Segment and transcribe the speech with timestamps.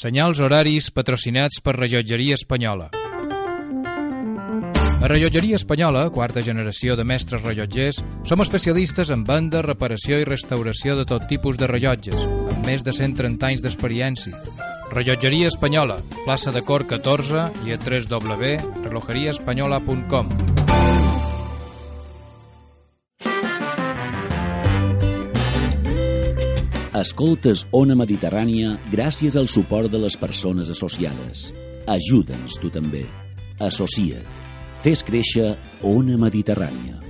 [0.00, 2.88] Senyals horaris patrocinats per Rellotgeria Espanyola.
[4.96, 10.96] A Rellotgeria Espanyola, quarta generació de mestres rellotgers, som especialistes en venda, reparació i restauració
[10.96, 14.32] de tot tipus de rellotges, amb més de 130 anys d'experiència.
[14.88, 20.49] Rellotgeria Espanyola, plaça de Cor 14 i a www.relojeriaespanyola.com.
[27.00, 31.46] Escoltes Ona Mediterrània gràcies al suport de les persones associades.
[31.88, 33.06] Ajuda'ns tu també.
[33.70, 34.42] Associa't.
[34.84, 35.54] Fes créixer
[35.96, 37.09] Ona Mediterrània.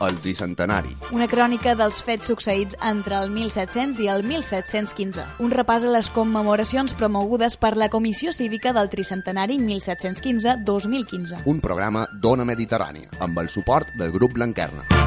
[0.00, 0.94] El tricentenari.
[1.12, 5.26] Una crònica dels fets succeïts entre el 1700 i el 1715.
[5.44, 11.44] Un repàs a les commemoracions promogudes per la Comissió Cívica del Tricentenari 1715-2015.
[11.44, 14.99] Un programa d'Ona Mediterrània, amb el suport del grup Blanquerna.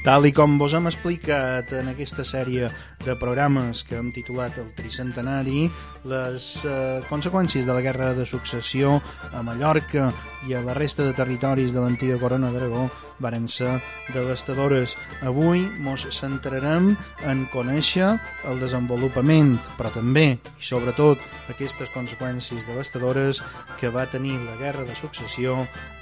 [0.00, 2.70] Tal i com vos hem explicat en aquesta sèrie
[3.04, 5.66] de programes que hem titulat el Tricentenari,
[6.08, 8.94] les eh, conseqüències de la Guerra de Successió
[9.36, 10.06] a Mallorca
[10.48, 12.86] i a la resta de territoris de l'antiga Corona d'Aragó
[13.20, 13.74] varen ser
[14.14, 14.96] devastadores.
[15.20, 16.94] Avui mos centrarem
[17.28, 18.14] en conèixer
[18.48, 21.20] el desenvolupament, però també i sobretot
[21.52, 23.42] aquestes conseqüències devastadores
[23.76, 25.58] que va tenir la Guerra de Successió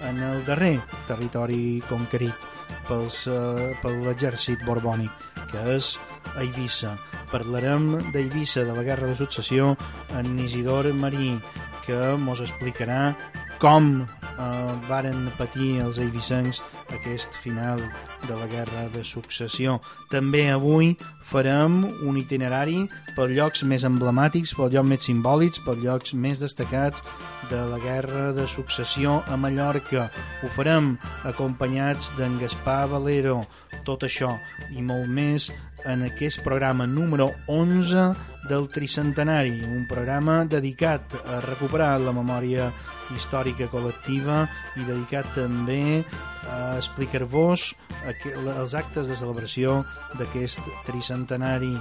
[0.07, 0.77] en el darrer
[1.11, 2.47] territori conquerit
[2.89, 5.13] pels, eh, per l'exèrcit borbònic,
[5.49, 5.95] que és
[6.43, 6.91] Eivissa.
[7.33, 9.71] Parlarem d'Eivissa, de la Guerra de Successió,
[10.19, 11.39] en Isidor Marí,
[11.87, 13.15] que mos explicarà
[13.59, 14.07] com
[14.39, 16.61] eh, varen patir els eivissencs
[16.95, 17.81] aquest final
[18.27, 19.79] de la Guerra de Successió.
[20.11, 20.95] També avui
[21.29, 22.87] farem un itinerari
[23.17, 27.03] pels llocs més emblemàtics, pels llocs més simbòlics, pels llocs més destacats
[27.51, 30.09] de la Guerra de Successió a Mallorca.
[30.43, 30.95] Ho farem
[31.29, 33.43] acompanyats d'en Gaspar Valero.
[33.85, 34.35] Tot això
[34.77, 35.51] i molt més
[35.85, 38.15] en aquest programa número 11
[38.49, 42.71] del Tricentenari, un programa dedicat a recuperar la memòria
[43.15, 44.45] històrica col·lectiva
[44.79, 46.03] i dedicat també
[46.49, 47.71] a explicar-vos
[48.09, 49.83] els actes de celebració
[50.19, 51.75] d'aquest tricentenari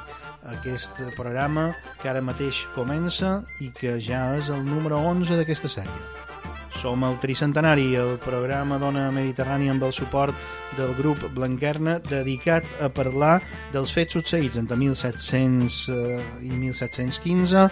[0.58, 1.72] aquest programa
[2.02, 6.27] que ara mateix comença i que ja és el número 11 d'aquesta sèrie.
[6.78, 10.36] Som el Tricentenari, el programa Dona Mediterrània amb el suport
[10.78, 13.40] del grup Blanquerna dedicat a parlar
[13.74, 17.66] dels fets succeïts entre 1700 eh, i 1715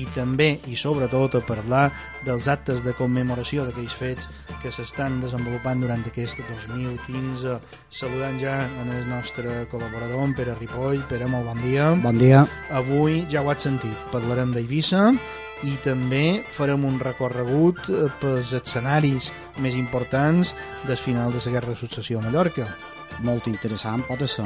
[0.00, 1.84] i també i sobretot a parlar
[2.24, 4.30] dels actes de commemoració d'aquells fets
[4.62, 7.58] que s'estan desenvolupant durant aquest 2015.
[7.92, 11.04] Saludant ja en el nostre col·laborador, en Pere Ripoll.
[11.10, 11.92] Pere, molt bon dia.
[12.02, 12.46] Bon dia.
[12.72, 15.10] Avui, ja ho has sentit, parlarem d'Eivissa
[15.64, 19.30] i també farem un recorregut eh, pels escenaris
[19.62, 20.52] més importants
[20.84, 22.68] del final de la Guerra de Successió a Mallorca.
[23.24, 24.44] Molt interessant, pot ser.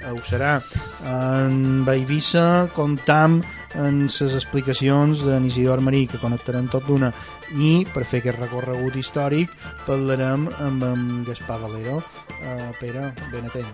[0.00, 0.60] Eh, Ho serà.
[1.04, 3.42] En Eivissa comptam
[3.74, 7.12] en les explicacions d'en Isidor Marí, que connectarem tot d'una,
[7.60, 9.52] i per fer aquest recorregut històric
[9.86, 11.98] parlarem amb en Gaspar Valero.
[12.36, 13.68] Uh, Pere, ben atent.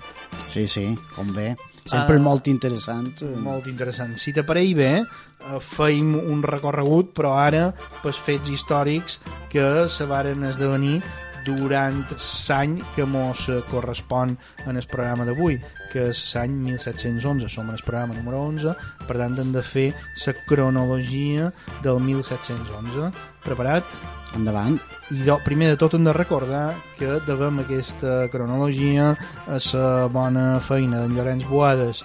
[0.53, 0.87] Sí, sí,
[1.17, 1.57] com bé.
[1.87, 2.23] Sempre Ah.
[2.23, 3.23] molt interessant.
[3.43, 4.17] Molt interessant.
[4.17, 7.73] Si t'apareix bé, eh, feim un recorregut, però ara
[8.03, 9.19] pels fets històrics
[9.51, 11.03] que se varen esdevenir
[11.47, 14.37] durant l'any que mos eh, correspon
[14.67, 15.59] en el programa d'avui,
[15.93, 17.51] que és l'any 1711.
[17.53, 18.75] Som en el programa número 11,
[19.09, 19.89] per tant hem de fer
[20.27, 23.13] la cronologia del 1711.
[23.45, 23.97] Preparat?
[24.39, 24.79] Endavant.
[25.13, 29.11] I do, primer de tot hem de recordar que devem aquesta cronologia
[29.45, 32.01] a la bona feina d'en Llorenç Boades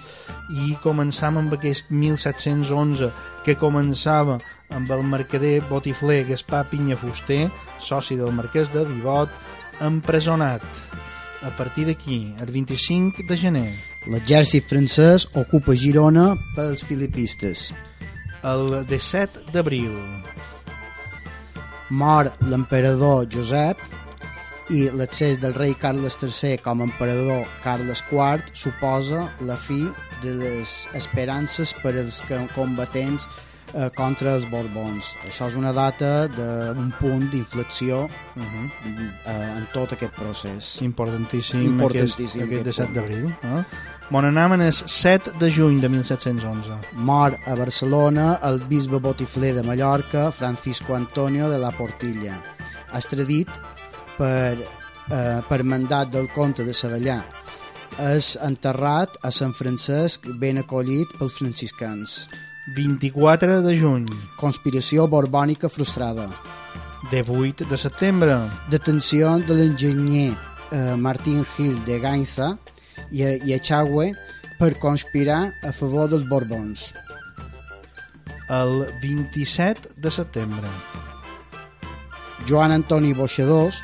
[0.52, 3.08] i començam amb aquest 1711
[3.46, 4.38] que començava
[4.76, 7.46] amb el mercader botifler Gaspar Pinya Fuster,
[7.80, 9.32] soci del marquès de Vivot,
[9.80, 10.64] empresonat.
[11.48, 13.70] A partir d'aquí, el 25 de gener,
[14.08, 17.72] L'exèrcit francès ocupa Girona pels filipistes.
[18.46, 19.90] el 17 d'abril,
[21.90, 23.80] Mor l'emperador Josep
[24.68, 29.86] i l'accés del rei Carles III com a emperador Carles IV suposa la fi
[30.20, 32.20] de les esperances per als
[32.54, 33.24] combatents
[33.74, 35.14] eh, contra els Borbons.
[35.28, 39.10] Això és una data d'un punt d'inflexió Uh -huh.
[39.26, 40.80] eh, en tot aquest procés.
[40.82, 43.26] Importantíssim, Importantíssim aquest, aquest aquest 17 d'abril.
[43.42, 43.64] Eh?
[44.10, 46.78] Bon, anàvem el 7 de juny de 1711.
[46.94, 52.40] Mor a Barcelona el bisbe botifler de Mallorca, Francisco Antonio de la Portilla,
[52.94, 53.48] extradit
[54.16, 54.56] per,
[55.10, 57.22] eh, per mandat del comte de Savallà.
[57.98, 62.28] És enterrat a Sant Francesc, ben acollit pels franciscans.
[62.76, 64.06] 24 de juny.
[64.36, 66.28] Conspiració borbònica frustrada.
[67.10, 68.36] 18 de setembre.
[68.70, 70.32] Detenció de l'enginyer
[70.72, 72.56] eh, Martín Gil de Gainza
[73.10, 74.12] i, i Echagüe
[74.58, 76.82] per conspirar a favor dels Borbons.
[78.50, 80.72] El 27 de setembre.
[82.48, 83.76] Joan Antoni Boixadors,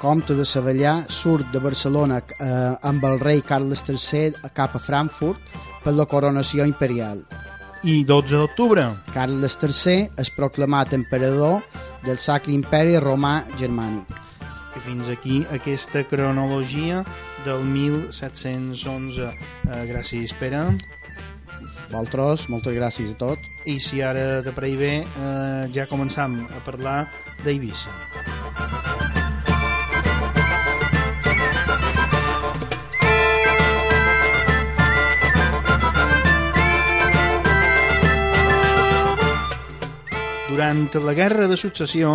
[0.00, 5.60] comte de Savallà, surt de Barcelona eh, amb el rei Carles III cap a Frankfurt
[5.84, 7.24] per la coronació imperial.
[7.82, 8.82] I 12 d'octubre.
[9.14, 11.62] Carles III és proclamat emperador
[12.04, 14.10] del Sacre Imperi Romà Germànic.
[14.76, 17.00] I fins aquí aquesta cronologia
[17.46, 19.30] del 1711.
[19.32, 20.60] Eh, gràcies, Pere.
[21.88, 23.48] Vosaltres, moltes gràcies a tots.
[23.64, 27.08] I si ara de parell bé, eh, ja començam a parlar
[27.44, 29.19] d'Eivissa.
[40.70, 42.10] Durant la Guerra de Successió,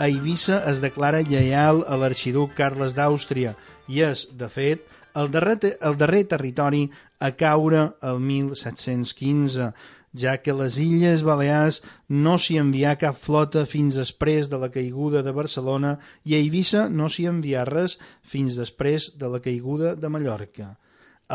[0.00, 3.50] Eivissa es declara lleial a l'arxiduc Carles d'Àustria
[3.92, 4.86] i és, de fet,
[5.22, 6.80] el darrer, el darrer territori
[7.20, 9.68] a caure el 1715,
[10.24, 14.72] ja que a les Illes Balears no s'hi envià cap flota fins després de la
[14.72, 19.98] caiguda de Barcelona i a Eivissa no s'hi envià res fins després de la caiguda
[20.00, 20.78] de Mallorca.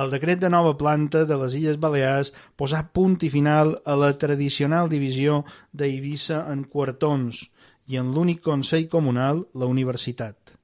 [0.01, 4.09] El decret de nova planta de les Illes Balears posà punt i final a la
[4.23, 5.43] tradicional divisió
[5.81, 7.43] d'Eivissa en quartons
[7.93, 10.55] i en l'únic Consell Comunal, la Universitat.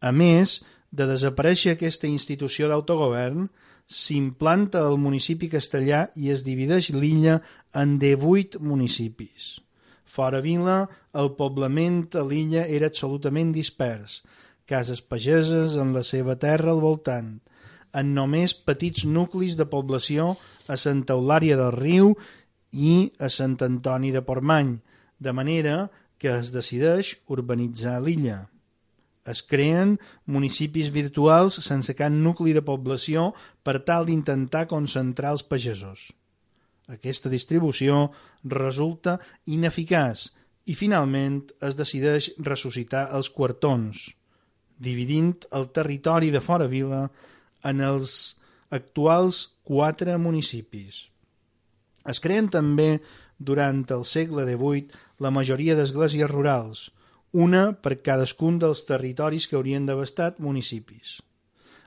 [0.00, 0.56] A més
[1.00, 3.50] de desaparèixer aquesta institució d'autogovern,
[4.00, 7.40] s'implanta el municipi castellà i es divideix l'illa
[7.82, 9.58] en 18 municipis.
[10.14, 10.84] Fora vila,
[11.20, 14.22] el poblament a l'illa era absolutament dispers,
[14.64, 17.34] cases pageses en la seva terra al voltant,
[18.00, 20.34] en només petits nuclis de població
[20.68, 22.14] a Santa Eulària del Riu
[22.72, 24.74] i a Sant Antoni de Portmany,
[25.18, 25.76] de manera
[26.18, 28.42] que es decideix urbanitzar l'illa.
[29.24, 29.94] Es creen
[30.28, 33.30] municipis virtuals sense cap nucli de població
[33.64, 36.10] per tal d'intentar concentrar els pagesos.
[36.92, 38.10] Aquesta distribució
[38.44, 39.16] resulta
[39.48, 40.26] ineficaç
[40.68, 44.10] i finalment es decideix ressuscitar els quartons,
[44.76, 47.06] dividint el territori de fora vila
[47.64, 48.36] en els
[48.70, 51.06] actuals quatre municipis.
[52.04, 53.00] Es creen també
[53.38, 56.90] durant el segle XVIII la majoria d'esglésies rurals,
[57.32, 61.18] una per cadascun dels territoris que haurien d'haver estat municipis.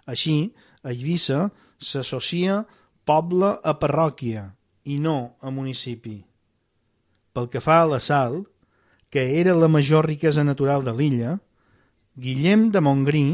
[0.05, 0.51] Així,
[0.83, 1.47] a Eivissa
[1.79, 2.63] s'associa
[3.07, 4.49] poble a parròquia
[4.87, 6.17] i no a municipi.
[7.31, 8.41] Pel que fa a la sal,
[9.09, 11.37] que era la major riquesa natural de l'illa,
[12.17, 13.25] Guillem de Montgrí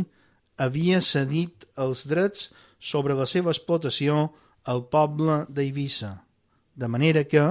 [0.58, 4.32] havia cedit els drets sobre la seva explotació
[4.64, 6.16] al poble d'Eivissa,
[6.76, 7.44] de manera que,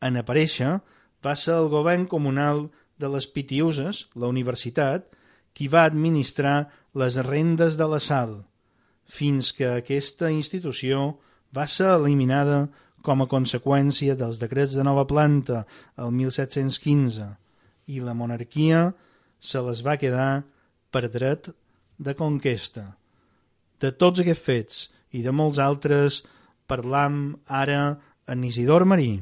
[0.00, 0.78] en aparèixer,
[1.24, 2.68] va ser el govern comunal
[3.00, 5.06] de les Pitiuses, la universitat,
[5.54, 8.40] qui va administrar les rendes de la sal,
[9.04, 11.18] fins que aquesta institució
[11.56, 12.68] va ser eliminada
[13.02, 15.64] com a conseqüència dels decrets de nova planta
[15.98, 17.30] el 1715
[17.90, 18.90] i la monarquia
[19.40, 20.44] se les va quedar
[20.92, 21.50] per dret
[22.00, 22.86] de conquesta.
[23.80, 24.80] De tots aquests fets
[25.12, 26.22] i de molts altres
[26.70, 27.22] parlam
[27.62, 27.82] ara
[28.30, 29.12] en Isidor Marí.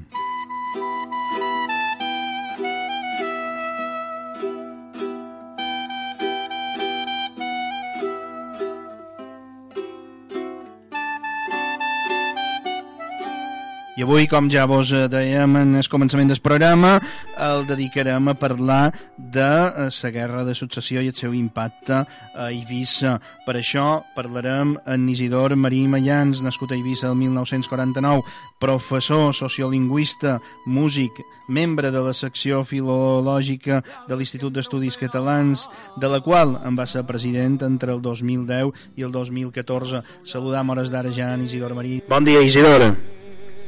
[13.98, 17.00] I avui, com ja vos eh, dèiem en el començament del programa,
[17.42, 22.46] el dedicarem a parlar de eh, la guerra de successió i el seu impacte a
[22.46, 23.16] Eivissa.
[23.42, 28.22] Per això parlarem amb Isidor Marí Mayans, nascut a Eivissa el 1949,
[28.62, 35.66] professor, sociolingüista, músic, membre de la secció filològica de l'Institut d'Estudis Catalans,
[35.98, 40.06] de la qual en va ser president entre el 2010 i el 2014.
[40.22, 42.04] Saludam hores d'ara ja en Isidor Marí.
[42.06, 42.92] Bon dia, Isidor.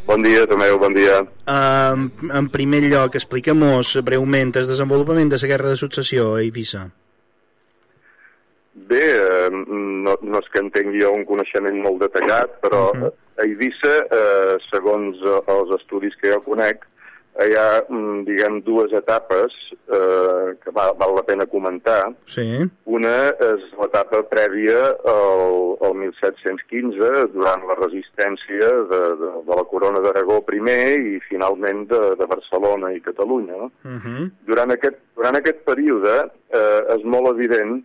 [0.07, 1.21] Bon dia, Tomeu, bon dia.
[1.47, 6.89] Uh, en primer lloc, expliquem-nos breument el desenvolupament de la guerra de successió a Eivissa.
[8.91, 9.07] Bé,
[9.51, 13.13] no, no és que en tingui un coneixement molt detallat, però uh -huh.
[13.39, 16.87] a Eivissa, eh, segons els estudis que jo conec,
[17.39, 19.55] hi ha, mm, diguem, dues etapes
[19.87, 22.11] eh, que val, val la pena comentar.
[22.27, 22.47] Sí.
[22.91, 24.81] Una és l'etapa prèvia
[25.13, 31.87] al, al 1715, durant la resistència de, de, de la corona d'Aragó primer i finalment
[31.93, 33.57] de, de Barcelona i Catalunya.
[33.63, 33.71] No?
[33.85, 34.27] Uh -huh.
[34.51, 36.17] Durant, aquest, durant aquest període
[36.51, 37.81] eh, és molt evident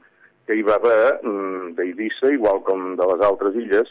[0.46, 3.90] que hi va haver, mm, d'Eivissa, igual com de les altres illes,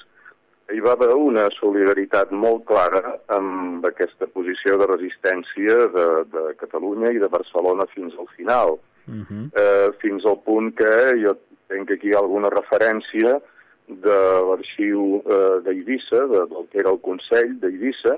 [0.73, 7.12] hi va haver una solidaritat molt clara amb aquesta posició de resistència de, de Catalunya
[7.12, 8.78] i de Barcelona fins al final.
[9.06, 9.44] Uh -huh.
[9.52, 10.92] Eh, fins al punt que
[11.25, 11.37] jo
[11.68, 13.40] tenc aquí alguna referència
[13.88, 18.16] de l'arxiu eh, d'Eivissa, de, del que era el Consell d'Eivissa,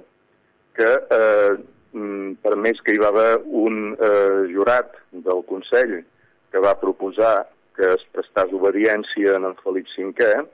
[0.76, 1.56] que eh,
[1.92, 6.04] mm, per més que hi va haver un eh, jurat del Consell
[6.52, 10.46] que va proposar que es prestàs obediència en en Felip V,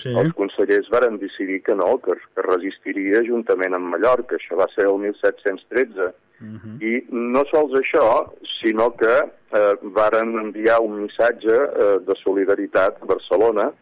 [0.00, 0.12] Sí.
[0.16, 4.38] els consellers varen decidir que no, que, que resistiria juntament amb Mallorca.
[4.38, 6.10] Això va ser el 1713.
[6.40, 6.76] Uh -huh.
[6.80, 9.16] I no sols això, sinó que
[9.58, 13.72] eh, varen enviar un missatge eh, de solidaritat a Barcelona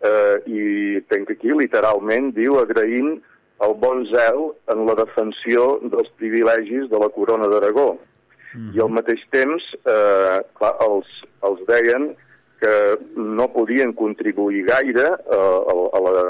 [0.00, 3.18] eh, i tenc aquí, literalment, diu agraint
[3.66, 7.98] el bon zel en la defensió dels privilegis de la corona d'Aragó.
[8.74, 11.08] I al mateix temps, eh, clar, els,
[11.42, 12.14] els deien
[12.60, 15.38] que no podien contribuir gaire eh,
[15.72, 16.24] a, a, la,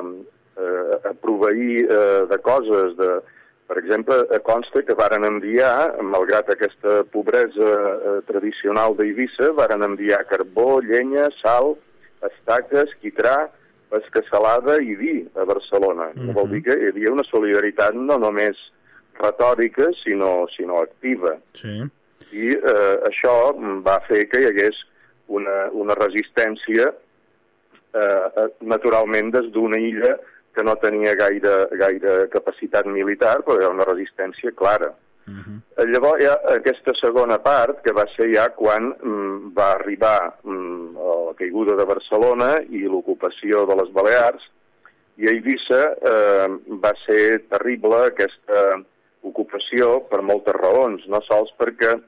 [0.56, 3.20] eh, a proveir eh, de coses, de,
[3.68, 11.28] per exemple, consta que varen enviar, malgrat aquesta pobresa tradicional d'Eivissa, varen enviar carbó, llenya,
[11.42, 11.75] sal,
[12.25, 13.50] estaques, quitrà,
[13.88, 16.11] pesca salada i vi a Barcelona.
[16.14, 16.35] Mm -hmm.
[16.35, 18.56] Vol dir que hi havia una solidaritat no només
[19.20, 21.37] retòrica, sinó, sinó activa.
[21.54, 21.82] Sí.
[22.32, 23.35] I eh, això
[23.87, 24.76] va fer que hi hagués
[25.28, 30.16] una, una resistència eh, eh, naturalment des d'una illa
[30.54, 34.90] que no tenia gaire, gaire capacitat militar, però era una resistència clara.
[35.28, 35.87] Uh -huh.
[35.92, 41.35] Llavors ha aquesta segona part, que va ser ja quan mm, va arribar mm, la
[41.37, 44.42] caiguda de Barcelona i l'ocupació de les Balears,
[45.18, 45.82] i a Eivissa
[46.12, 46.49] eh,
[46.85, 48.82] va ser terrible aquesta
[49.23, 51.99] ocupació per moltes raons, no sols perquè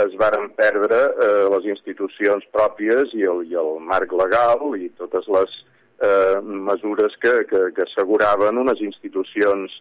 [0.00, 5.28] es varen perdre eh, les institucions pròpies i el, i el marc legal i totes
[5.28, 5.56] les
[6.00, 9.74] eh, mesures que, que, que asseguraven unes institucions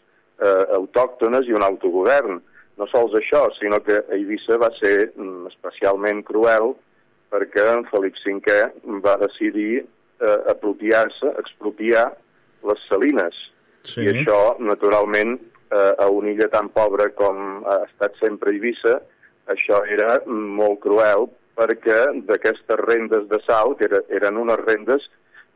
[0.43, 2.41] eh, autòctones i un autogovern.
[2.79, 6.73] No sols això, sinó que Eivissa va ser mm, especialment cruel
[7.31, 8.57] perquè en Felip V
[9.05, 12.09] va decidir eh, apropiar-se, expropiar
[12.67, 13.37] les salines.
[13.87, 14.03] Sí.
[14.03, 15.37] I això, naturalment,
[15.71, 18.99] eh, a una illa tan pobra com ha estat sempre Eivissa,
[19.51, 25.07] això era molt cruel perquè d'aquestes rendes de sal, que era, eren unes rendes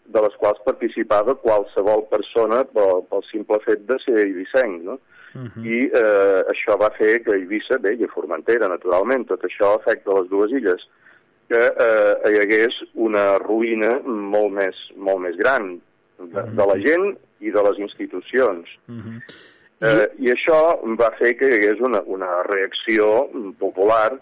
[0.06, 5.00] de les quals participava qualsevol persona pel, pel simple fet de ser eivissenc, no?
[5.36, 5.66] Uh -huh.
[5.68, 10.14] I eh, això va fer que Eivissa, bé, i a Formentera, naturalment, tot això afecta
[10.20, 10.88] les dues illes,
[11.50, 15.82] que eh, hi hagués una ruïna molt més, molt més gran
[16.20, 18.70] de, de la gent i de les institucions.
[18.88, 19.20] Uh -huh.
[19.82, 20.60] Eh, I això
[21.00, 23.28] va fer que hi hagués una, una reacció
[23.60, 24.14] popular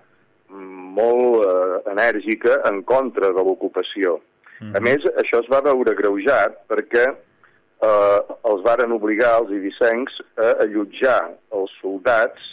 [0.49, 4.19] molt eh, enèrgica en contra de l'ocupació.
[4.73, 10.53] A més, això es va veure greujat perquè eh, els varen obligar els ibicencs a
[10.63, 12.45] allotjar els soldats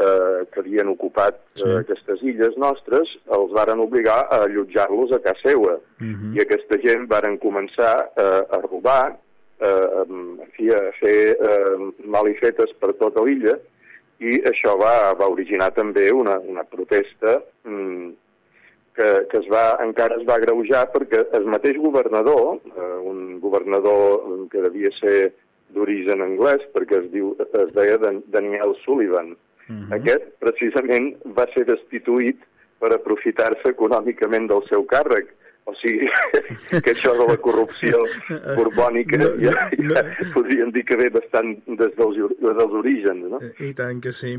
[0.00, 1.62] eh, que havien ocupat Sí.
[1.68, 5.76] eh, aquestes illes nostres, els varen obligar a allotjar-los a casa seva.
[6.00, 6.32] Mhm.
[6.36, 9.14] I aquesta gent varen començar eh, a robar,
[9.62, 13.54] eh, en fi, a fer eh, malifetes per tota l'illa,
[14.22, 18.10] i això va, va originar també una, una protesta mm,
[18.94, 24.46] que, que es va, encara es va greujar perquè el mateix governador, eh, un governador
[24.52, 25.32] que devia ser
[25.72, 29.34] d'origen anglès, perquè es, diu, es deia Dan- Daniel Sullivan,
[29.68, 29.92] Mhm.
[29.94, 32.40] aquest precisament va ser destituït
[32.82, 35.28] per aprofitar-se econòmicament del seu càrrec.
[35.64, 36.08] O sigui,
[36.82, 38.00] que això de la corrupció
[38.56, 40.26] borbònica No, ja, no, ja no.
[40.34, 43.38] podríem dir que ve bastant des dels, or- dels orígens, no?
[43.62, 44.32] I tant que sí.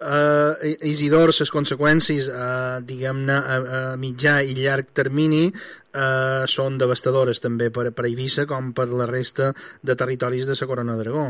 [0.00, 0.56] Uh,
[0.88, 7.68] Isidor, les conseqüències, uh, diguem-ne, a, a mitjà i llarg termini uh, són devastadores també
[7.68, 9.52] per, per Eivissa com per la resta
[9.84, 11.26] de territoris de la Corona d'Aragó.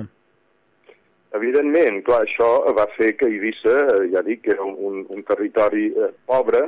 [1.38, 5.20] Evidentment, clar, això va fer que Eivissa, eh, ja dic, que era un, un, un
[5.26, 6.64] territori eh, pobre,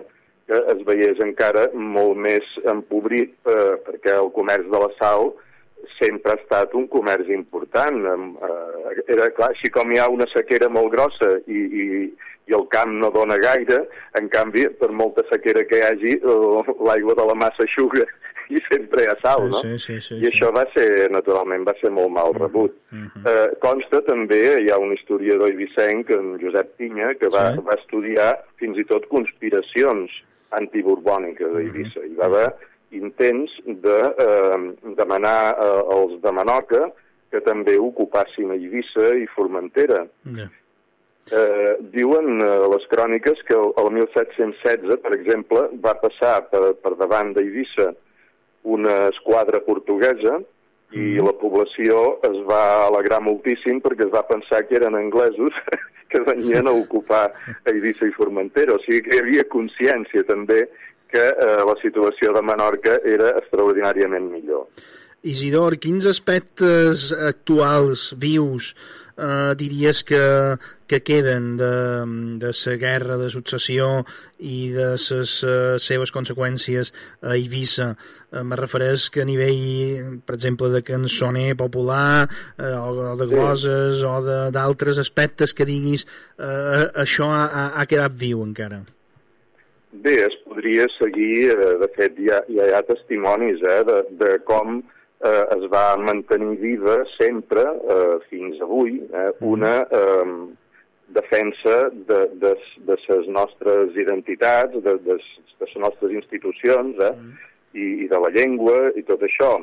[0.53, 5.33] que es veiés encara molt més empobrit eh, perquè el comerç de la sal
[5.99, 8.05] sempre ha estat un comerç important.
[8.07, 11.87] Eh, era clar, així com hi ha una sequera molt grossa i, i,
[12.51, 13.85] i el camp no dona gaire,
[14.19, 18.07] en canvi, per molta sequera que hi hagi, eh, l'aigua de la massa xuga
[18.53, 19.63] i sempre hi ha sal, no?
[19.65, 22.75] Sí, sí, sí, I això va ser, naturalment, va ser molt mal rebut.
[22.91, 23.23] Mm -hmm.
[23.31, 27.65] eh, consta també, hi ha un historiador ibicenc, en Josep Pinya, que va, Sí.
[27.69, 30.11] va estudiar fins i tot conspiracions
[30.59, 32.05] antiborbòniques a Eivissa.
[32.07, 32.49] Hi va haver
[32.93, 34.59] intents de eh,
[34.99, 36.89] demanar eh, als de Manoca
[37.33, 40.05] que també ocupassin Eivissa i Formentera.
[40.37, 40.49] Ja.
[41.33, 46.97] Eh, diuen eh, les cròniques que el, el 1716, per exemple, va passar per, per
[47.01, 47.93] davant d'Eivissa
[48.63, 50.41] una esquadra portuguesa
[50.93, 55.57] i la població es va alegrar moltíssim perquè es va pensar que eren anglesos
[56.13, 57.27] que venien a ocupar
[57.73, 58.77] Eivissa i Formentera.
[58.77, 60.67] O sigui que hi havia consciència també
[61.13, 64.69] que eh, la situació de Menorca era extraordinàriament millor.
[65.23, 68.73] Isidor, quins aspectes actuals, vius,
[69.15, 70.19] eh, diries que,
[70.91, 71.69] que queden de,
[72.43, 74.03] de la guerra de successió
[74.43, 76.91] i de les eh, seves conseqüències
[77.23, 77.93] a Eivissa?
[78.33, 82.27] Eh, me refereix que a nivell, per exemple, de cançoner popular
[82.59, 83.31] eh, o, o de Sí.
[83.37, 86.03] gloses o de- d'altres aspectes que diguis
[86.41, 88.83] eh, això ha, ha- ha quedat viu encara.
[89.93, 94.33] Bé, es podria seguir, eh, de fet ja, ja hi ha testimonis eh, de, de
[94.51, 94.81] com
[95.25, 100.27] eh, es va mantenir viva sempre, eh, fins avui, eh, una eh,
[101.13, 102.57] defensa de, de,
[102.89, 107.13] de les nostres identitats, de, de, de les nostres institucions eh,
[107.75, 109.55] i, i de la llengua i tot això.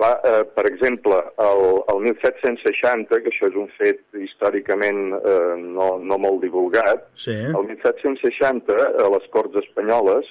[0.00, 5.98] Clar, eh, per exemple, el, el 1760, que això és un fet històricament eh, no,
[6.00, 7.34] no molt divulgat, Sí.
[7.52, 10.30] el 1760, a les Corts Espanyoles,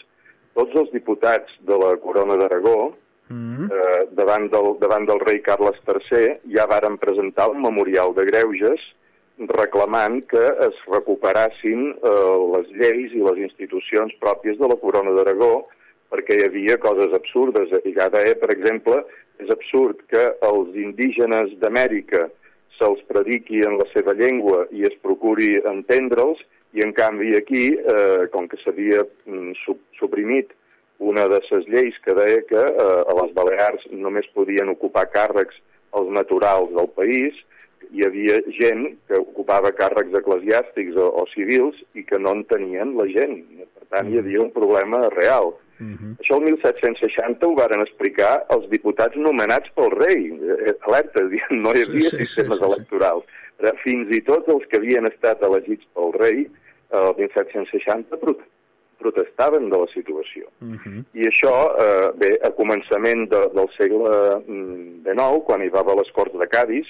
[0.57, 2.91] tots els diputats de la Corona d'Aragó,
[3.31, 3.69] Mm.
[3.71, 8.83] eh, davant, del, davant del rei Carles III, ja varen presentar un memorial de greuges
[9.57, 15.67] reclamant que es recuperassin eh, les lleis i les institucions pròpies de la Corona d'Aragó
[16.11, 17.71] perquè hi havia coses absurdes.
[17.87, 18.99] I ja deia, per exemple,
[19.39, 22.27] és absurd que els indígenes d'Amèrica
[22.77, 26.41] se'ls prediqui en la seva llengua i es procuri entendre'ls,
[26.73, 30.51] i en canvi aquí, eh, com que s'havia mm, su- suprimit
[31.01, 35.57] una de les lleis que deia que eh, a les Balears només podien ocupar càrrecs
[35.97, 37.35] els naturals del país,
[37.91, 42.93] hi havia gent que ocupava càrrecs eclesiàstics o, o civils i que no en tenien
[42.99, 43.41] la gent.
[43.75, 45.51] Per tant, hi havia un problema real.
[45.81, 46.13] Mhm.
[46.21, 50.29] Això el 1760 ho varen explicar els diputats nomenats pel rei.
[50.37, 51.25] Eh, Alerta,
[51.65, 52.69] no hi havia Sí, sí, sistemes sí, sí.
[52.69, 53.37] electorals.
[53.83, 58.39] Fins i tot els que havien estat elegits pel rei eh, el 1760 prot
[59.01, 60.47] protestaven de la situació.
[60.61, 61.05] Mhm.
[61.13, 64.13] I això, eh, bé, a començament de, del segle
[64.45, 66.87] mm, XIX, quan hi va haver les Corts de Cádiz,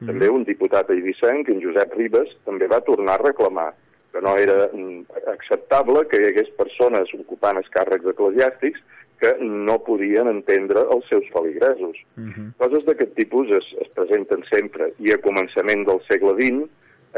[0.00, 0.06] Mhm.
[0.10, 3.72] també un diputat eivissenc, en Josep Ribes, també va tornar a reclamar
[4.12, 8.82] que no era mm, acceptable que hi hagués persones ocupant els càrrecs eclesiàstics
[9.18, 11.96] que no podien entendre els seus feligresos.
[12.16, 12.52] Mhm.
[12.58, 16.68] Coses d'aquest tipus es, es presenten sempre i a començament del segle XX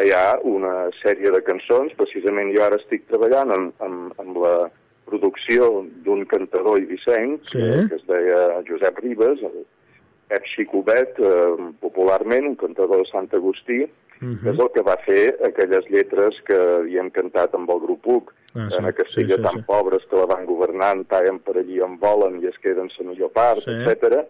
[0.02, 4.56] hi ha una sèrie de cançons, precisament jo ara estic treballant amb, amb, amb la
[5.06, 7.58] producció d'un cantador eivissenc Sí.
[7.58, 9.64] que, que es deia Josep Ribes, el
[10.28, 13.86] Pep Xicobet, eh, popularment, un cantador de Sant Agustí,
[14.20, 14.38] Mhm.
[14.42, 18.32] que és el que va fer aquelles lletres que havíem cantat amb el grup UC,
[18.56, 19.64] Ah, sí, en Castella sí, sí, tan sí.
[19.66, 23.30] pobres que la van governant, tallen per allí on volen i es queden la millor
[23.30, 23.70] part, Sí.
[23.70, 24.24] etc.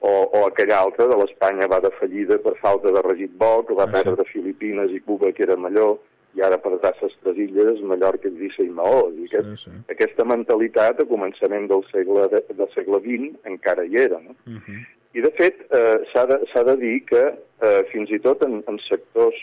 [0.00, 3.74] O, o aquella altra de l'Espanya va de fallida per falta de regit bo, que
[3.74, 3.92] va Ah, sí.
[4.04, 5.98] perdre Filipines i Cuba, que era millor,
[6.36, 9.08] i ara perdrà les tres illes, Mallorca, Eivissa i Maó.
[9.10, 9.76] I aquest, Sí, sí.
[9.88, 14.20] Aquesta mentalitat, a començament del segle, de, del segle XX, encara hi era.
[14.20, 14.36] No?
[14.44, 14.84] Mhm.
[15.16, 17.22] I, de fet, eh, s'ha de, de dir que
[17.62, 19.34] eh, fins i tot en, en sectors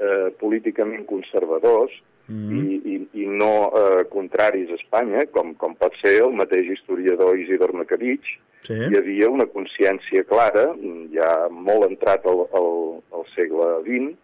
[0.00, 1.92] eh, políticament conservadors
[2.26, 2.56] Mhm.
[2.56, 7.36] i, i, i no eh, contraris a Espanya, com, com pot ser el mateix historiador
[7.38, 8.24] Isidor Macavich,
[8.64, 8.74] Sí.
[8.80, 10.66] hi havia una consciència clara,
[11.12, 12.70] ja molt entrat al, al,
[13.12, 14.14] al segle XX,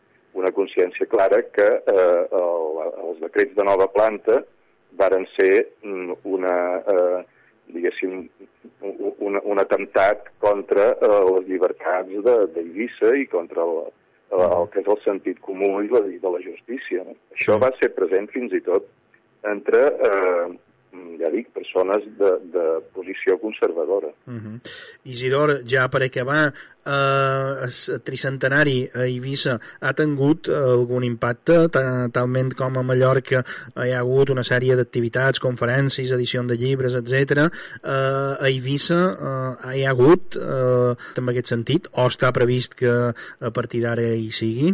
[0.41, 4.39] una consciència clara que eh, el, els decrets de nova planta
[4.97, 6.55] varen ser mm, una,
[6.95, 7.21] eh,
[7.75, 8.23] diguéssim,
[8.81, 13.77] un, un, un atemptat contra eh, les llibertats de- d'Eivissa i contra el,
[14.33, 17.05] el, el que és el sentit comú i la, i de la justícia.
[17.05, 17.15] No?
[17.37, 17.63] Això Sí.
[17.67, 18.87] va ser present fins i tot
[19.51, 20.49] entre, eh,
[21.21, 24.09] ja dic, persones de, de posició conservadora.
[24.27, 24.61] Mhm.
[25.05, 26.53] Isidor, ja per acabar,
[26.87, 33.45] eh, el tricentenari a Eivissa ha tingut eh, algun impacte, ta- talment com a Mallorca
[33.45, 37.47] eh, hi ha hagut una sèrie d'activitats, conferències, edició de llibres, etc.
[37.85, 42.91] Eh, a Eivissa eh, hi ha hagut, eh, en aquest sentit, o està previst que
[42.91, 44.73] a partir d'ara hi sigui?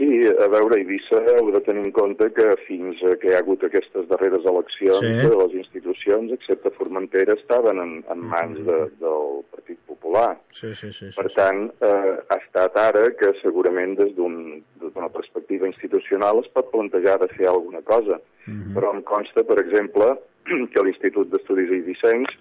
[0.00, 0.08] Sí,
[0.40, 4.06] a veure, Eivissa heu de tenir en compte que fins que hi ha hagut aquestes
[4.08, 5.10] darreres eleccions Sí.
[5.28, 10.38] de les institucions, excepte Formentera, estaven en, en mans de, del Partit Popular.
[10.56, 11.10] Sí, sí, sí.
[11.12, 16.40] sí, Per tant, eh, ha estat ara que segurament des d'un- des d'una perspectiva institucional
[16.40, 18.16] es pot plantejar de fer alguna cosa.
[18.46, 18.72] Mhm.
[18.74, 20.16] Però em consta, per exemple,
[20.72, 22.32] que l'Institut d'Estudis Eivissencs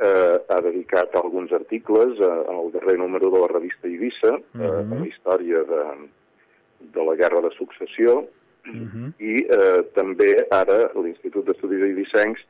[0.00, 4.58] eh, ha dedicat alguns articles eh, en el darrer número de la revista Eivissa, eh,
[4.58, 4.92] Mhm.
[4.92, 5.82] a la història de,
[6.92, 8.24] de la Guerra de Successió,
[8.64, 9.12] Mhm.
[9.20, 12.40] i eh, també ara l'Institut d'Estudis Eivissencs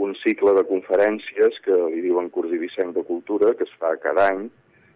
[0.00, 4.28] un cicle de conferències que li diuen curs Eivissenc de Cultura, que es fa cada
[4.30, 4.46] any.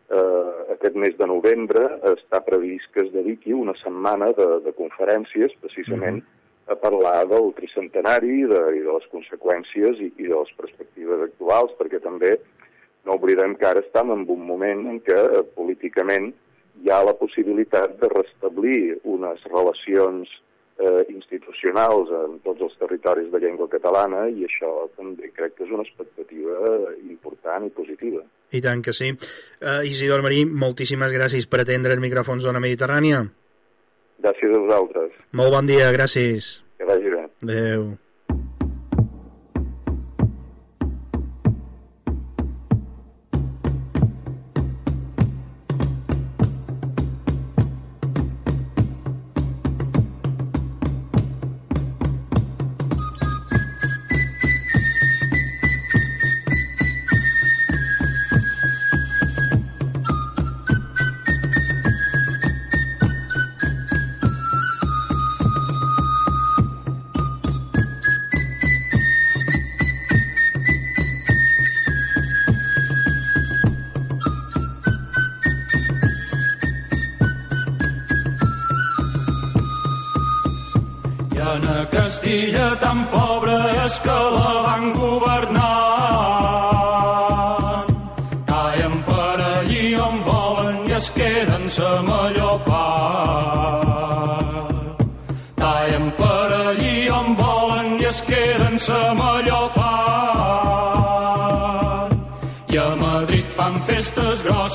[0.08, 5.52] Eh, aquest mes de novembre està previst que es dediqui una setmana de, de conferències
[5.60, 6.22] precisament
[6.68, 11.20] a parlar del tricentenari i de, i de les conseqüències i, i de les perspectives
[11.28, 12.38] actuals, perquè també
[13.04, 16.32] no oblidem que ara estem en un moment en què eh, políticament
[16.82, 20.30] hi ha la possibilitat de restablir unes relacions
[20.78, 25.72] eh, institucionals en tots els territoris de llengua catalana i això també crec que és
[25.74, 26.74] una expectativa
[27.06, 28.24] important i positiva.
[28.54, 29.10] I tant que sí.
[29.10, 33.24] Uh, Isidor Marí, moltíssimes gràcies per atendre els micròfons d'Ona Mediterrània.
[34.24, 35.18] Gràcies a vosaltres.
[35.34, 36.56] Molt bon dia, gràcies.
[36.78, 37.26] Que vagi bé.
[37.42, 37.92] Adéu.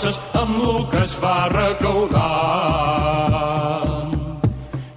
[0.09, 2.25] Grosses amb el que es va recaudar.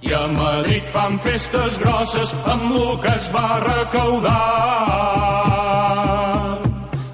[0.01, 4.39] I a Madrid fan festes grosses amb el que es va recaudar.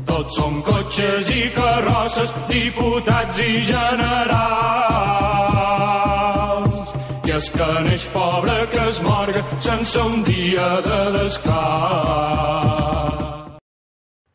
[0.05, 5.14] Tots són cotxes i carrosses, diputats i generals.
[7.55, 12.75] Que neix pobre que es morga sense un dia de descans.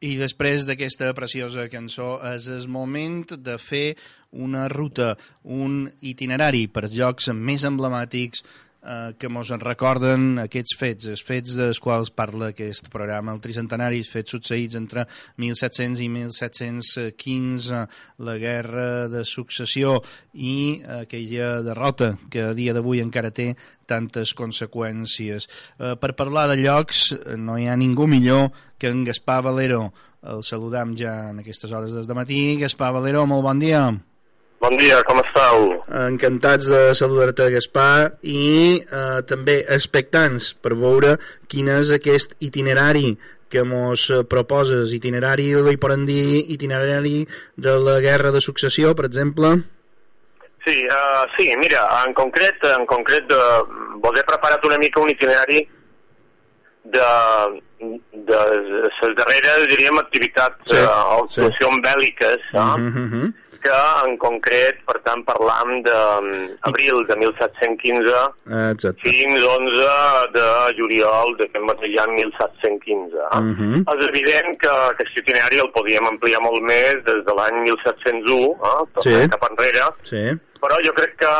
[0.00, 3.98] I després d'aquesta preciosa cançó és el moment de fer
[4.32, 5.10] una ruta,
[5.44, 8.40] un itinerari per llocs més emblemàtics
[8.82, 13.42] eh, que mos en recorden aquests fets, els fets dels quals parla aquest programa, el
[13.42, 15.06] tricentenari, els fets succeïts entre
[15.40, 17.84] 1700 i 1715,
[18.26, 19.98] la guerra de successió
[20.34, 23.54] i aquella derrota que a dia d'avui encara té
[23.90, 25.48] tantes conseqüències.
[25.78, 29.90] Eh, per parlar de llocs no hi ha ningú millor que en Gaspar Valero.
[30.20, 32.40] El saludam ja en aquestes hores des de matí.
[32.60, 33.82] Gaspar Valero, molt bon dia.
[33.88, 34.09] Bon dia,
[35.06, 35.66] com estàu?
[36.06, 41.16] Encantats de saludar-te, Gaspar, i eh, també expectants per veure
[41.48, 43.16] quin és aquest itinerari
[43.50, 45.50] que mos proposes, itinerari,
[45.82, 49.56] poden dir itinerari de la guerra de successió, per exemple?
[50.64, 53.42] Sí, uh, sí, mira, en concret, en concret de,
[53.98, 55.64] vos he preparat una mica un itinerari
[56.84, 57.08] de,
[58.28, 61.40] de les darreres, diríem, activitats Sí, sí, uh, sí.
[61.40, 62.66] actuacions bèl·liques, no?
[62.78, 63.32] Mm -hmm.
[63.62, 68.20] Que en concret, per tant, parlam d'abril de 1715
[68.70, 69.00] Exacte.
[69.04, 69.88] fins 11
[70.34, 70.46] de
[70.78, 73.16] juliol d'aquest mateix any 1715.
[73.30, 73.40] Eh?
[73.40, 73.84] Mhm.
[73.94, 78.84] És evident que aquest itinerari el podíem ampliar molt més des de l'any 1701, eh?
[78.94, 79.30] tornant Sí.
[79.30, 80.24] cap enrere, Sí.
[80.60, 81.32] però jo crec que,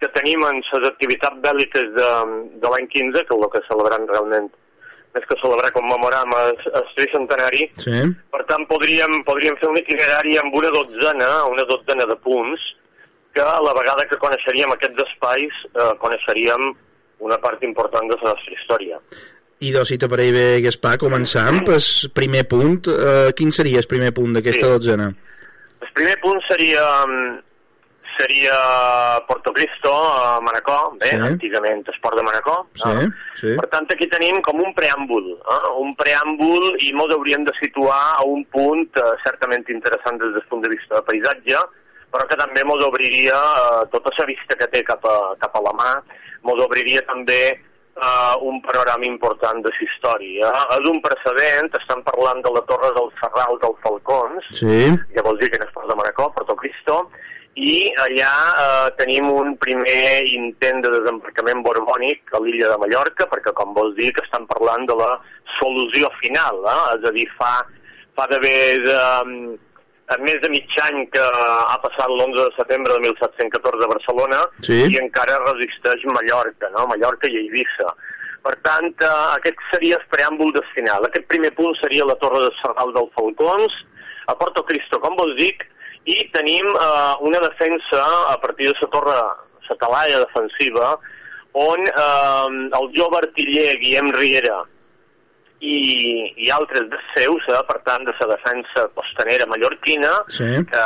[0.00, 2.10] que tenim en les activitats bèl·liques de,
[2.62, 4.50] de l'any 15, que és el que celebrem realment,
[5.14, 8.02] més que celebrar commemorem el, el tricentenari, Sí.
[8.32, 12.60] per tant podríem, podríem fer un itinerari amb una dotzena, una dotzena de punts,
[13.34, 16.72] que a la vegada que coneixeríem aquests espais, eh, coneixeríem
[17.20, 19.00] una part important de la nostra història.
[19.60, 21.82] I doncs, si t'aparell bé, Gaspar, començam pel
[22.14, 22.86] primer punt.
[22.86, 24.70] Eh, quin seria el primer punt d'aquesta Sí.
[24.72, 25.08] dotzena?
[25.80, 27.40] El primer punt seria mm,
[28.18, 28.52] seria
[29.26, 31.16] Porto Cristo, a Manacor, bé, Sí.
[31.16, 32.66] antigament Esport de Manacor.
[32.74, 33.08] Sí, eh?
[33.40, 33.54] sí.
[33.56, 35.70] Per tant, aquí tenim com un preàmbul, eh?
[35.78, 40.44] un preàmbul i molt hauríem de situar a un punt eh, certament interessant des del
[40.50, 41.62] punt de vista de paisatge,
[42.10, 45.60] però que també mos obriria eh, tota la vista que té cap a, cap a
[45.62, 45.94] la mà,
[46.42, 50.52] mos obriria també eh, un panorama important de la història.
[50.78, 54.86] És un precedent, estan parlant de la Torre del Serral dels Falcons, Sí.
[55.14, 57.10] ja vols dir que n'és de Manacor, Porto Cristo,
[57.58, 63.50] i allà eh, tenim un primer intent de desembarcament borbònic a l'illa de Mallorca, perquè
[63.58, 65.10] com vols dir que estan parlant de la
[65.58, 66.82] solució final, eh?
[66.98, 67.54] és a dir, fa,
[68.14, 73.84] fa d'haver eh, més de mig any que ha passat l'11 de setembre de 1714
[73.84, 74.78] a Barcelona Sí.
[74.92, 76.86] i encara resisteix Mallorca, no?
[76.92, 77.90] Mallorca i Eivissa.
[78.46, 81.04] Per tant, eh, aquest seria el preàmbul del final.
[81.10, 83.74] Aquest primer punt seria la Torre de Serral del Falcons,
[84.28, 85.66] a Porto Cristo, com vos dic,
[86.04, 89.18] i tenim eh, una defensa a partir de la torre,
[89.68, 90.98] la talaia defensiva,
[91.52, 92.46] on eh,
[92.78, 94.62] el jove artiller Guillem Riera
[95.60, 100.46] i, i altres de seus, eh, per tant, de la defensa costanera mallorquina, Sí.
[100.70, 100.84] que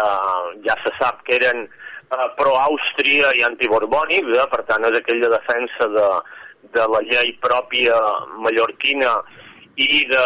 [0.64, 5.88] ja se sap que eren eh, pro-Àustria i antiborbònics, eh, per tant, és aquella defensa
[5.98, 6.08] de,
[6.72, 7.98] de la llei pròpia
[8.40, 9.12] mallorquina
[9.80, 10.24] i de,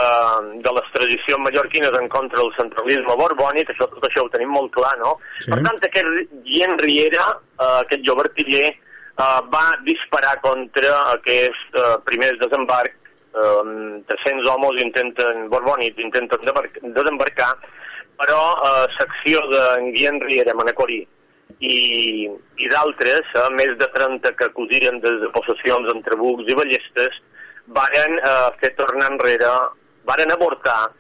[0.64, 4.72] de les tradicions mallorquines en contra del centralisme borbònic, això, tot això ho tenim molt
[4.74, 5.14] clar, no?
[5.38, 5.52] Sí.
[5.52, 7.28] Per tant, aquest Guillem Riera,
[7.60, 14.82] eh, aquest jove artiller, eh, va disparar contra aquest eh, primers desembarc eh, 300 homes
[14.82, 16.42] intenten, borbònics intenten
[16.98, 17.52] desembarcar,
[18.18, 21.04] però eh, secció d'en Guillem Riera Manacorí
[21.60, 22.26] i,
[22.58, 27.22] i d'altres, eh, més de 30 que acusiren des de possessions entre bucs i ballestes,
[27.66, 29.50] varen eh, fer tornar enrere,
[30.06, 30.90] varen avortar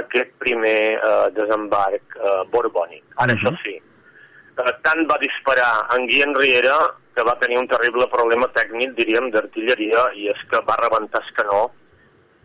[0.00, 3.02] aquest primer eh, desembarc eh, borbònic.
[3.16, 6.76] Ara, això sí, eh, tant va disparar en Guillem Riera
[7.14, 11.34] que va tenir un terrible problema tècnic, diríem, d'artilleria, i és que va rebentar el
[11.36, 11.64] canó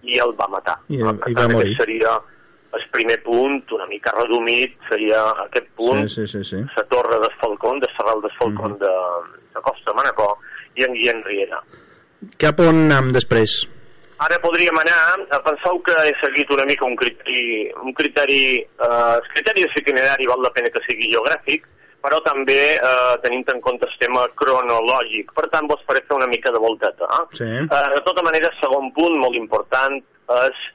[0.03, 0.75] i el va matar.
[0.89, 1.71] I- Per i va morir.
[1.71, 2.17] Aquest seria
[2.75, 6.65] el primer punt, una mica resumit, seria aquest punt, Sí, sí, sí, sí.
[6.75, 8.79] la torre del Falcón, de Serral del Falcón Mhm.
[8.79, 8.93] de,
[9.55, 10.35] de Costa de Manacor
[10.75, 11.61] i en Guillem Riera.
[12.41, 13.63] Cap on anem després?
[14.25, 19.27] Ara podríem anar, penseu que he seguit una mica un criteri, un criteri, eh, el
[19.33, 21.67] criteri de l'itinerari val la pena que sigui geogràfic,
[22.01, 25.29] però també eh, tenint en compte el tema cronològic.
[25.37, 27.05] Per tant, vos faré fer una mica de volteta.
[27.05, 27.37] Eh?
[27.37, 27.51] Sí.
[27.61, 30.01] Eh, de tota manera, segon punt molt important
[30.41, 30.65] és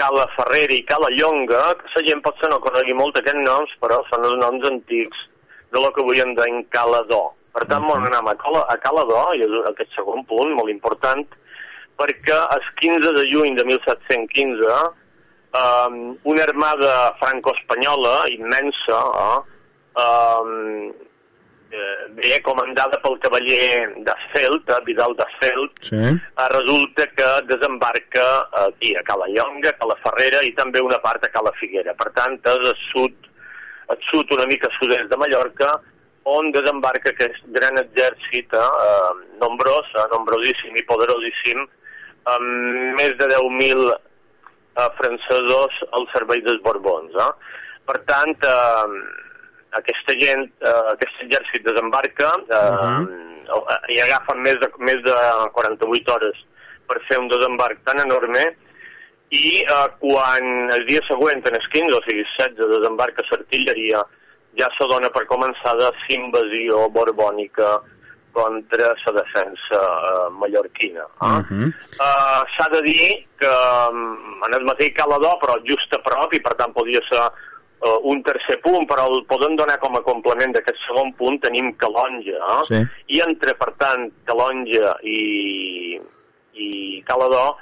[0.00, 4.00] Cala Ferrera i Cala Llonga, que la gent potser no conegui molt aquests noms, però
[4.08, 5.26] són els noms antics
[5.70, 7.28] de lo que avui en deim Cala d'O.
[7.52, 8.06] Per tant, uh -huh.
[8.06, 11.26] anem a Cala, a Cala d'O, i és aquest segon punt molt important,
[11.98, 14.94] perquè el 15 de juny de 1715
[15.52, 19.40] um, una armada franco-espanyola immensa eh,
[20.02, 20.92] um,
[21.70, 25.96] eh, comandada pel cavaller d'Asfeld, eh, Vidal d'Asfeld, Sí.
[25.96, 31.24] eh, resulta que desembarca aquí a Cala Llonga, a Cala Ferrera i també una part
[31.24, 31.94] a Cala Figuera.
[31.94, 33.14] Per tant, és al sud,
[33.88, 35.80] al sud una mica sud-est de Mallorca,
[36.24, 41.64] on desembarca aquest gran exèrcit, eh, nombrós, eh, nombrosíssim i poderosíssim,
[42.24, 47.14] amb més de 10.000 eh, francesos al servei dels Borbons.
[47.14, 47.32] Eh?
[47.86, 48.86] Per tant, eh,
[49.78, 53.00] aquesta gent, eh, aquest exèrcit desembarca eh,
[53.94, 55.14] i agafen més de, més de
[55.54, 56.44] 48 hores
[56.86, 58.44] per fer un desembarc tan enorme
[59.30, 64.02] i eh, quan el dia següent, en el 15 o sigui 16, desembarca l'artilleria,
[64.58, 67.78] ja se dona per començada l'invasió borbònica
[68.32, 71.02] contra la defensa eh, mallorquina.
[71.02, 71.26] Eh?
[71.26, 71.66] Uh -huh.
[71.98, 73.50] Uh, S'ha de dir que
[73.90, 77.24] um, en el mateix Calador, però just a prop, i per tant podria ser
[77.80, 81.74] uh, un tercer punt, però el podem donar com a complement d'aquest segon punt, tenim
[81.76, 82.38] Calonja.
[82.38, 82.64] Eh?
[82.68, 82.86] Sí.
[83.06, 86.00] I entre, per tant, Calonja i,
[86.52, 87.56] i Calador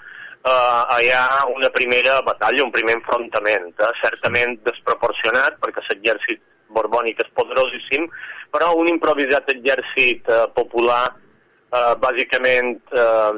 [0.45, 3.93] uh, hi ha una primera batalla, un primer enfrontament, eh?
[4.03, 6.41] certament desproporcionat, perquè l'exèrcit
[6.75, 8.09] borbònic és poderosíssim,
[8.53, 13.33] però un improvisat exèrcit eh, popular eh, bàsicament eh,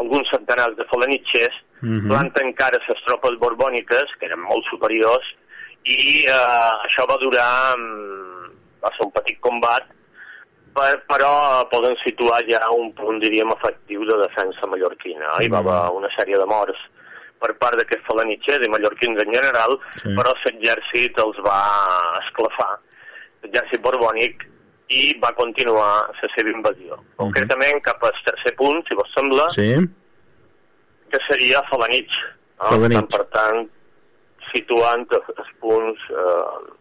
[0.00, 2.08] alguns centenars de falanitxers Mhm.
[2.08, 5.26] planten encara les tropes borbòniques, que eren molt superiors,
[5.84, 8.50] i eh, això va durar, mm,
[8.82, 9.84] va ser un petit combat,
[10.74, 15.36] per, però poden situar ja un punt, diríem, efectiu de defensa mallorquina.
[15.40, 16.80] Hi va haver una sèrie de morts
[17.40, 20.14] per part d'aquests falanitxers i mallorquins en general, Sí.
[20.16, 21.60] però l'exèrcit els va
[22.24, 22.78] esclafar,
[23.42, 24.46] l'exèrcit borbònic,
[24.88, 26.96] i va continuar la seva invasió.
[27.16, 29.74] Concretament cap al tercer punt, si vos sembla, Sí.
[31.10, 32.08] que seria Falanitx.
[32.58, 32.70] No?
[32.70, 33.16] Falanitx.
[33.16, 33.68] Per tant,
[34.54, 36.74] situant els punts eh,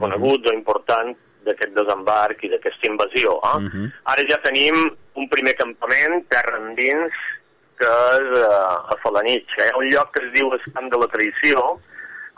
[0.00, 3.36] coneguts o importants d'aquest desembarc i d'aquesta invasió.
[3.44, 3.56] Eh?
[3.58, 3.92] Uh -huh.
[4.04, 7.12] Ara ja tenim un primer campament, terra endins,
[7.80, 9.56] que és eh, a Falanich.
[9.58, 11.64] Hi ha un lloc que es diu Escamp de la Traïció,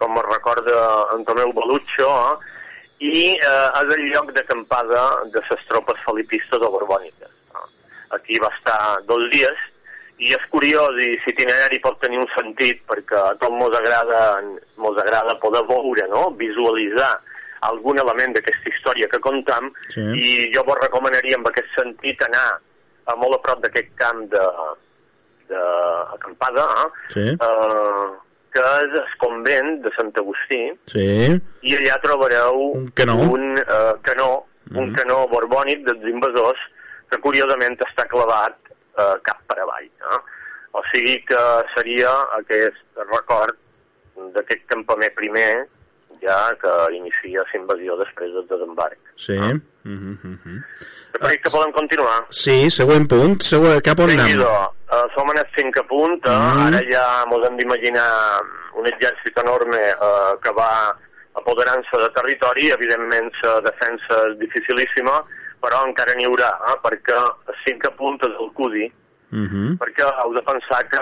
[0.00, 0.78] com es recorda
[1.16, 2.58] Antonio Balucho, eh?
[3.02, 7.34] i eh, és el lloc d'acampada de les tropes felipistes o borbòniques.
[7.58, 7.68] Eh?
[8.18, 9.68] Aquí va estar dos dies,
[10.22, 14.20] i és curiós i l'itinerari pot tenir un sentit perquè a tot mos agrada,
[14.78, 16.28] mos agrada poder veure, no?
[16.38, 17.10] visualitzar
[17.66, 20.02] algun element d'aquesta història que contam Sí.
[20.18, 22.46] i jo vos recomanaria en aquest sentit anar
[23.06, 24.46] a molt a prop d'aquest camp de,
[25.52, 26.90] d'acampada eh?
[27.14, 27.26] Sí.
[27.36, 28.10] eh,
[28.52, 30.60] que és el convent de Sant Agustí
[30.92, 31.06] Sí.
[31.68, 33.16] i allà trobareu Un canó.
[33.32, 34.44] un eh, canó,
[34.76, 36.60] un canó borbònic dels invasors
[37.10, 38.56] que curiosament està clavat
[38.98, 39.88] eh, cap per avall.
[39.88, 40.20] Eh?
[40.72, 41.40] O sigui que
[41.74, 42.78] seria aquest
[43.10, 43.56] record
[44.36, 45.66] d'aquest campament primer
[46.22, 48.98] ja que inicia la invasió després del desembarc.
[49.16, 49.36] Sí.
[49.38, 49.52] Ah.
[49.84, 50.62] Mhm, mhm.
[51.12, 52.24] Crec que podem continuar.
[52.30, 53.42] Sí, següent punt.
[53.42, 54.40] Següent, cap on anem?
[54.40, 56.66] Uh, som en el cinc a punt, uh, Mhm.
[56.66, 58.40] ara ja mos hem d'imaginar
[58.74, 60.96] un exèrcit enorme uh, que va
[61.34, 65.22] apoderant-se de territori, evidentment la defensa és dificilíssima,
[65.62, 67.16] però encara n'hi haurà, eh, perquè
[67.48, 68.92] el cinc a punt és el CUDI,
[69.30, 69.78] Mhm.
[69.78, 70.98] perquè heu de pensar que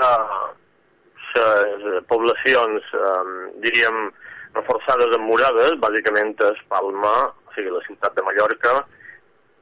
[1.34, 4.12] les poblacions, eh, diríem,
[4.54, 8.80] reforçades en murades, bàsicament és Palma, o sigui, la ciutat de Mallorca,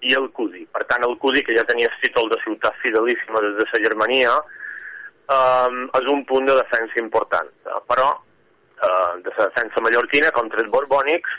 [0.02, 0.64] i el CUDI.
[0.72, 3.82] Per tant, el CUDI, que ja tenia el títol de ciutat fidelíssima des de la
[3.84, 4.32] Germania,
[5.36, 7.50] eh, és un punt de defensa important.
[7.66, 8.08] Eh, però,
[8.78, 11.30] eh, de la defensa mallorquina contra els borbònics,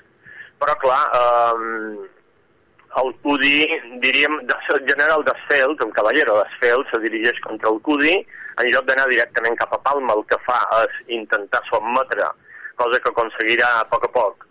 [0.60, 2.10] però, clar, eh,
[3.02, 8.16] el CUDI, diríem, de, el general d'Asfeld, un cavallero d'Asfeld, se dirigeix contra el CUDI,
[8.60, 12.28] en lloc d'anar directament cap a Palma, el que fa és intentar sotmetre,
[12.80, 14.48] cosa que aconseguirà a poc a poc.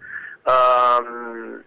[0.48, 1.58] Um,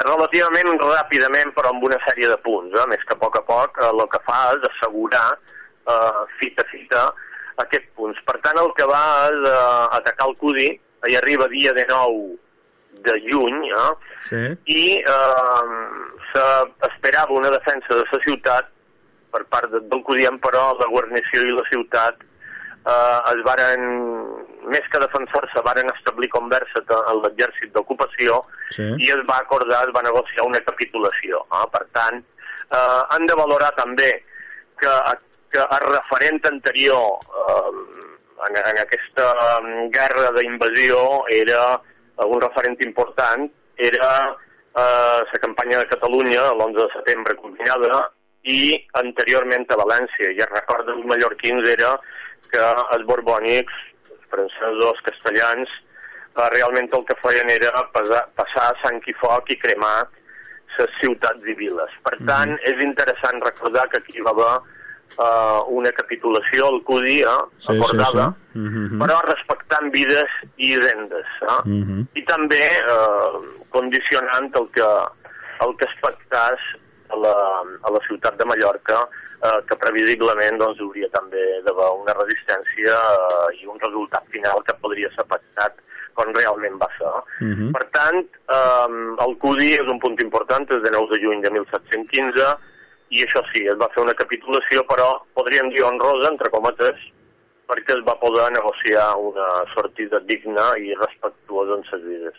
[0.00, 2.86] relativament ràpidament, però amb una sèrie de punts, eh?
[2.92, 6.70] més que a poc a poc, eh, el que fa és assegurar eh, fita a
[6.70, 7.02] fita
[7.64, 8.20] aquests punts.
[8.28, 10.68] Per tant, el que va és eh, atacar el CUDI,
[11.10, 12.38] hi arriba dia de 9
[13.04, 13.90] de juny, eh?
[14.28, 14.40] Sí.
[14.76, 15.74] i eh,
[16.32, 18.68] s'esperava una defensa de la ciutat
[19.32, 22.16] per part de- del Cudiem, però la guarnició i la ciutat
[22.86, 23.84] eh, es varen,
[24.72, 28.84] més que defensar-se, varen establir conversa amb l'exèrcit d'ocupació Sí.
[29.02, 31.40] i es va acordar, es va negociar una capitulació.
[31.58, 31.64] Eh?
[31.72, 32.20] Per tant,
[32.70, 34.12] eh, han de valorar també
[34.78, 34.92] que,
[35.50, 37.72] que el referent anterior eh,
[38.46, 41.00] en, en aquesta em, guerra d'invasió
[41.34, 41.64] era
[42.26, 44.12] un referent important, era
[44.76, 48.04] eh, la campanya de Catalunya, l'11 de setembre combinada,
[48.44, 50.30] i anteriorment a València.
[50.32, 51.92] I el record dels mallorquins era
[52.50, 52.64] que
[52.96, 53.72] els borbònics,
[54.10, 55.68] els francesos, castellans,
[56.36, 60.08] eh, realment el que feien era passar, passar sang i foc i cremar
[60.80, 61.96] les ciutats i viles.
[62.06, 64.52] Per tant, és interessant recordar que aquí va haver
[65.18, 68.58] eh, una capitulació al CUDI, eh, Sí, acordada, sí, sí.
[68.60, 69.00] Mhm.
[69.02, 71.26] però respectant vides i rendes.
[71.42, 71.60] Eh?
[71.68, 72.06] Mhm.
[72.14, 74.90] I també eh, condicionant el que,
[75.66, 76.60] el que es pactàs
[77.10, 77.36] a la,
[77.82, 79.08] a la ciutat de Mallorca,
[79.42, 84.76] eh, que previsiblement doncs, hauria també d'haver una resistència eh, i un resultat final que
[84.82, 85.78] podria ser pactat
[86.18, 87.12] com realment va ser.
[87.46, 87.70] Mhm.
[87.76, 88.18] Per tant,
[88.56, 92.50] eh, el CUDI és un punt important, és de 9 de juny de 1715,
[93.10, 97.00] i això sí, es va fer una capitulació, però podríem dir honrosa, entre cometes,
[97.70, 102.38] perquè es va poder negociar una sortida digna i respectuosa en ses vides.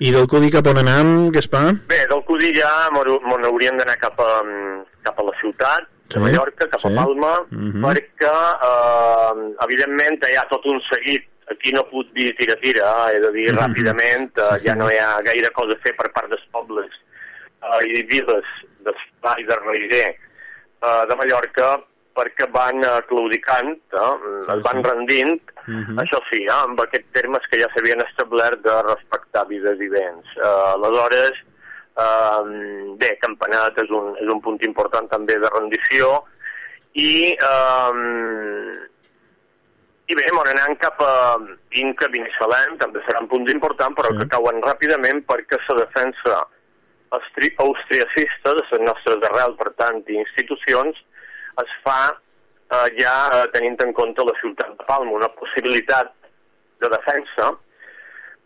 [0.00, 1.74] I del Cudi cap on anem, Gaspar?
[1.88, 3.04] Bé, del CUDI ja m'ho
[3.44, 6.88] hauríem d'anar cap, a, mm, cap a la ciutat, Sí, Mallorca, cap sí.
[6.88, 7.84] a Palma, Mhm.
[7.84, 8.34] perquè,
[8.68, 13.52] eh, evidentment, hi ha tot un seguit aquí no puc dir tira-tira, he de dir
[13.52, 13.58] Mhm.
[13.58, 14.66] ràpidament, eh, Sí, sí.
[14.66, 16.90] ja no hi ha gaire cosa a fer per part dels pobles
[17.62, 18.44] eh, i viles
[18.84, 20.16] d'Espai de Reider
[20.82, 21.82] eh, de Mallorca
[22.16, 25.96] perquè van eh, claudicant, eh, es van rendint, Mhm.
[25.98, 30.24] això sí, eh, amb aquests termes que ja s'havien establert de respectar vides i béns.
[30.36, 31.32] Eh, aleshores,
[31.98, 36.22] eh, bé, Campanet és un, és un punt important també de rendició
[36.94, 38.86] i eh,
[40.10, 41.36] i bé, m'on anant cap a
[41.78, 44.18] Inca, Binissalem, també seran punts importants, però Sí.
[44.18, 46.40] que cauen ràpidament perquè la defensa
[47.14, 50.96] austri- austriacista de les nostres arrels, per tant, i institucions,
[51.62, 56.10] es fa eh, ja eh, tenint en compte la ciutat de Palma, una possibilitat
[56.80, 57.52] de defensa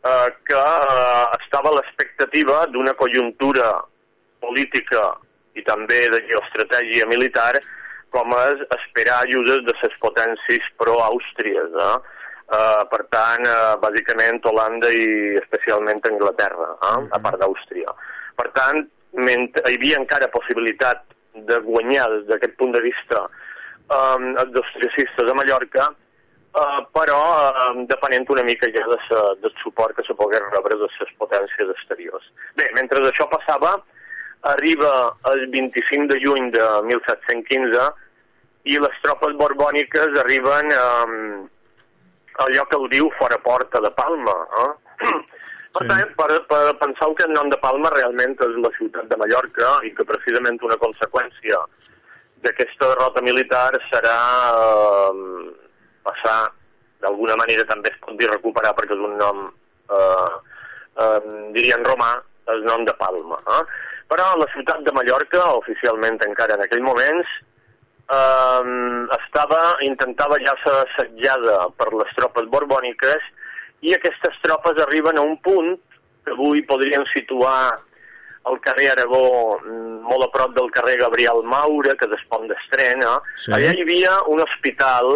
[0.04, 3.70] eh, que eh, estava a l'expectativa d'una conjuntura
[4.44, 5.12] política
[5.54, 7.52] i també de geoestratègia militar
[8.14, 11.78] com és esperar ajudes de les potències pro-àustries.
[11.86, 11.96] Eh?
[12.44, 15.06] Uh, per tant, uh, bàsicament Holanda i
[15.40, 16.98] especialment Anglaterra, eh?
[17.16, 17.94] a part d'Àustria.
[18.36, 18.82] Per tant,
[19.16, 21.00] mentre hi havia encara possibilitat
[21.48, 25.88] de guanyar des d'aquest punt de vista um, els austriacistes a Mallorca,
[26.60, 27.18] uh, però
[27.70, 31.12] um, depenent una mica ja de sa, del suport que se pogués rebre de les
[31.18, 32.30] potències exteriors.
[32.56, 33.76] Bé, mentre això passava,
[34.54, 34.92] arriba
[35.32, 37.84] el 25 de juny de 1715
[38.64, 41.14] i les tropes borbòniques arriben um,
[42.44, 44.36] al lloc que el diu fora porta de Palma.
[44.64, 44.72] Eh?
[45.74, 45.88] Per Sí.
[45.90, 49.80] tant, per, per pensar que el nom de Palma realment és la ciutat de Mallorca
[49.82, 51.58] i que precisament una conseqüència
[52.46, 54.14] d'aquesta derrota militar serà
[54.54, 55.63] eh,
[56.06, 56.38] passar,
[57.04, 59.42] d'alguna manera també es pot dir recuperar perquè és un nom,
[59.90, 60.30] eh,
[61.04, 61.18] eh,
[61.56, 62.12] dirien romà,
[62.52, 63.40] el nom de Palma.
[63.56, 63.62] Eh?
[64.12, 67.30] Però la ciutat de Mallorca, oficialment encara en aquell moments,
[68.12, 68.74] eh,
[69.18, 73.32] estava, intentava ja ser assetjada per les tropes borbòniques
[73.84, 75.74] i aquestes tropes arriben a un punt
[76.24, 77.74] que avui podríem situar
[78.44, 79.58] al carrer Aragó,
[80.04, 83.14] molt a prop del carrer Gabriel Maura, que és el pont d'estrena.
[83.40, 83.52] Sí.
[83.56, 85.14] Allà hi havia un hospital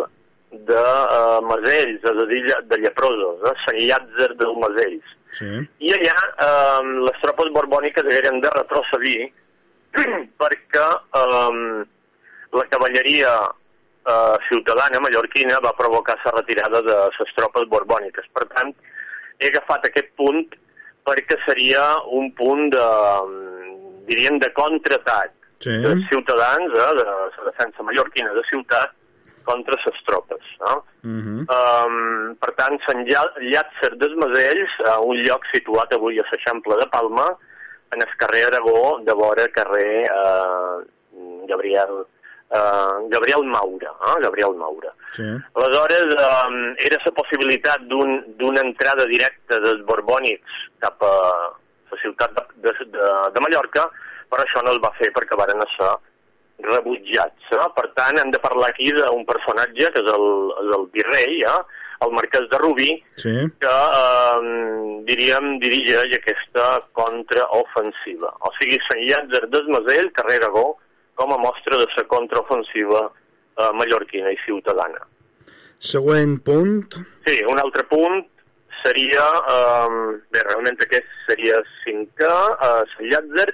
[0.50, 3.54] de uh, Masells, és a dir, de lleprosos, eh?
[3.64, 5.14] Sant Llàtzer dels Masells.
[5.36, 5.48] Sí.
[5.84, 9.26] I allà eh, les tropes borbòniques hagueren de retrocedir
[10.40, 10.86] perquè
[11.20, 11.82] eh,
[12.56, 18.30] la cavalleria eh, ciutadana mallorquina va provocar la retirada de les tropes borbòniques.
[18.32, 18.72] Per tant,
[19.38, 20.46] he agafat aquest punt
[21.04, 22.86] perquè seria un punt de,
[24.08, 25.74] diríem, de contraatac Sí.
[25.82, 28.92] dels ciutadans, eh, de la defensa mallorquina de ciutat,
[29.48, 30.44] contra les tropes.
[30.60, 30.74] No?
[31.02, 31.46] Mhm.
[31.56, 37.26] Um, per tant, Llàtzer dels Masells, a un lloc situat avui a l'Eixample de Palma,
[37.94, 40.82] en el carrer Aragó, de vora carrer uh,
[41.48, 42.04] Gabriel,
[42.52, 43.92] uh, Gabriel Maura.
[44.10, 44.16] Eh?
[44.26, 44.92] Gabriel Maura.
[45.16, 45.24] Sí.
[45.54, 51.14] Aleshores, um, era la possibilitat d'un- d'una entrada directa dels borbònics cap a
[51.90, 53.88] la ciutat de, de, de, de Mallorca,
[54.28, 55.88] però això no es va fer perquè varen ser
[56.64, 57.50] rebutjats.
[57.52, 57.66] Eh?
[57.76, 60.26] Per tant, hem de parlar aquí d'un personatge que és el,
[60.74, 61.60] el virrei, eh?
[62.06, 63.34] el marquès de Rubí, Sí.
[63.58, 68.30] que, eh, diríem, dirigeix aquesta contraofensiva.
[68.46, 70.76] O sigui, Sant Llàtzer d'Esmasell, carrer Aragó,
[71.18, 73.08] com a mostra de la contraofensiva
[73.58, 75.02] eh, mallorquina i ciutadana.
[75.78, 76.94] Següent punt.
[77.26, 78.22] Sí, un altre punt
[78.84, 82.30] seria, eh, bé, realment aquest seria cinquè,
[82.68, 83.48] eh, Sant Llàtzer.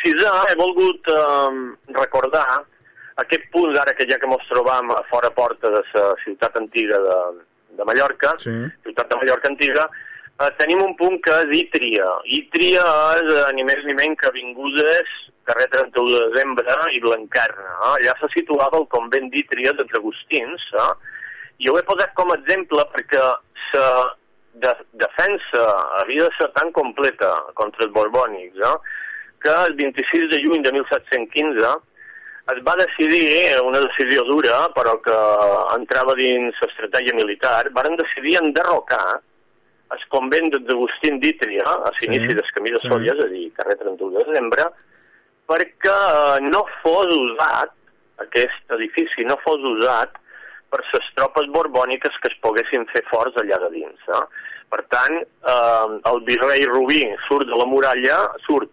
[0.00, 1.56] Sisè, he volgut eh,
[1.98, 2.46] recordar
[3.20, 6.98] aquest punt ara que ja que ens trobam a fora porta de la ciutat antiga
[7.04, 7.18] de,
[7.76, 8.56] de Mallorca, Sí.
[8.84, 9.88] ciutat de Mallorca antiga,
[10.40, 12.08] eh, tenim un punt que és Ítria.
[12.24, 12.84] Ítria
[13.20, 15.14] és eh, ni més ni menys que avingudes
[15.44, 17.72] carrer 31 de desembre i Blancarna.
[17.76, 17.92] Eh?
[18.00, 20.92] Allà se situava el convent d'Ítria dels Agustins, eh?
[21.58, 23.88] i ho he posat com a exemple perquè la
[24.60, 25.64] de, defensa
[26.00, 28.76] havia de ser tan completa contra els borbònics eh?
[29.42, 31.74] Que el 26 de juny de 1715
[32.54, 35.16] es va decidir, eh, una decisió dura, però que
[35.74, 39.20] entrava dins l'estratègia militar, varen decidir enderrocar
[39.94, 42.90] el convent d'Agustín d'Ítria, a l'inici Sí, del camí de sí.
[42.90, 44.68] Sòria, és a dir, carrer 31 de desembre,
[45.50, 47.74] perquè eh, no fos usat,
[48.22, 50.14] aquest edifici no fos usat
[50.70, 54.08] per les tropes borbòniques que es poguessin fer forts allà de dins.
[54.08, 54.22] Eh?
[54.70, 58.70] Per tant, eh, el virrei Rubí surt de la muralla, surt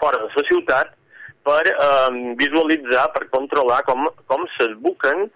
[0.00, 0.92] fora de la ciutat
[1.46, 5.28] per eh, visualitzar, per controlar com, com s'esbuquen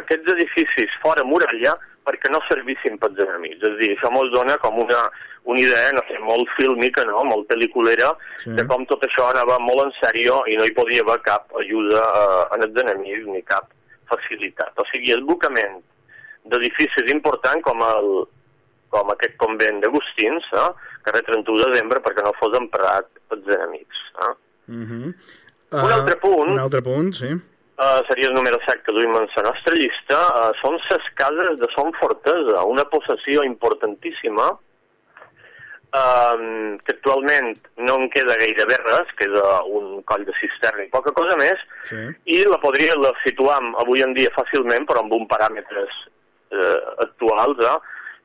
[0.00, 1.74] aquests edificis fora muralla
[2.06, 3.60] perquè no servissin pels enemics.
[3.60, 5.02] És a dir, això ens dona com una,
[5.44, 7.22] una idea, no sé, molt fílmica, no?
[7.28, 8.54] molt pel·liculera, Sí.
[8.56, 12.00] de com tot això anava molt en sèrio i no hi podia haver cap ajuda
[12.00, 13.68] eh, en els enemics ni cap
[14.10, 14.72] facilitat.
[14.80, 15.82] O sigui, esbucament
[16.50, 18.08] d'edificis importants com, el,
[18.90, 20.70] com aquest convent d'Agustins, eh?
[21.04, 24.02] Carrer 31 de desembre, perquè no fos emprat pels enemics.
[24.26, 24.34] Eh?
[24.74, 25.14] Mhm.
[25.70, 26.50] Un altre punt.
[26.50, 27.30] Un altre punt, sí.
[27.80, 31.60] Uh, seria el número 7 que duim en la nostra llista, uh, són les cases
[31.62, 34.50] de Son Fortesa, una possessió importantíssima
[35.96, 40.84] um, que actualment no en queda gairebé res, que és uh, un coll de cisterna
[40.84, 42.02] i poca cosa més, Sí.
[42.36, 45.96] i la podria la situam avui en dia fàcilment, però amb un paràmetres
[46.50, 47.78] eh, actuals, eh,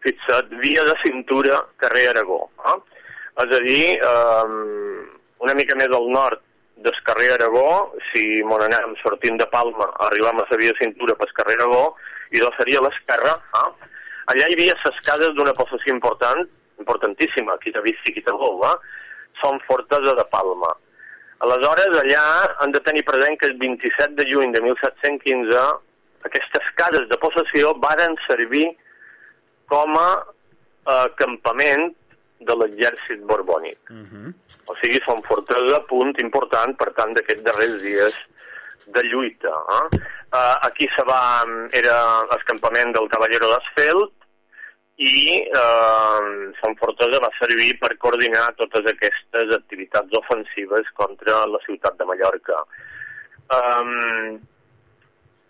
[0.06, 2.46] fixat via de cintura carrer Aragó.
[2.72, 2.78] Eh?
[3.44, 5.06] És a dir, eh,
[5.44, 6.42] una mica més al nord
[6.86, 11.16] del carrer Aragó, si mon anem sortint de Palma, arribam a la via de cintura
[11.20, 11.96] pel carrer Aragó,
[12.32, 13.36] i doncs seria a l'esquerra.
[13.62, 13.92] Eh?
[14.34, 16.46] Allà hi havia les cases d'una possessió important,
[16.80, 18.76] importantíssima, qui t'ha vist i qui t'ha eh?
[19.42, 20.72] són Fortesa de Palma.
[21.46, 22.24] Aleshores, allà
[22.64, 25.66] han de tenir present que el 27 de juny de 1715
[26.26, 28.66] aquestes cases de possessió varen servir
[29.72, 31.94] com a eh, campament
[32.46, 33.80] de l'exèrcit borbònic.
[33.90, 34.34] Uh -huh.
[34.68, 38.16] O sigui, són fortesa, punt important, per tant, d'aquests darrers dies
[38.88, 39.54] de lluita.
[39.78, 39.98] Eh?
[40.36, 44.12] Uh, aquí se va, era l'escampament del Cavallero d'Asfeld
[44.96, 51.98] i eh, Sant Fortosa va servir per coordinar totes aquestes activitats ofensives contra la ciutat
[52.00, 52.62] de Mallorca.
[53.56, 54.40] Um,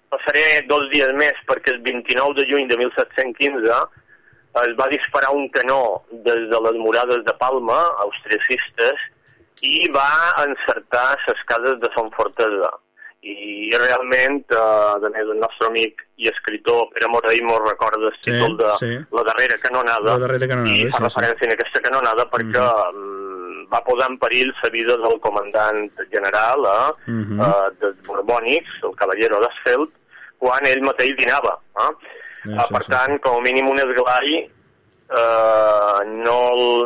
[0.10, 3.78] passaré dos dies més perquè el 29 de juny de 1715
[4.64, 9.02] es va disparar un canó des de les murades de Palma, austriacistes,
[9.62, 10.10] i va
[10.46, 12.72] encertar les cases de Sant Fortesa.
[13.26, 18.14] I realment, eh, a més, el nostre amic i escriptor Pere Morell mos recorda el
[18.22, 18.92] Sí, títol de sí.
[19.12, 21.04] La darrera canonada, La darrera canonada, i sí, fa sí.
[21.08, 26.68] referència a aquesta canonada perquè mm, va posar en perill la vida del comandant general
[26.70, 27.42] eh, Mhm.
[27.42, 29.90] eh, dels Borbònics, el cavallero d'Asfeld,
[30.38, 31.58] quan ell mateix dinava.
[31.82, 31.92] Eh?
[32.46, 36.38] Sí, Eh, sí, per sí, tant, com a mínim un esglai eh, no,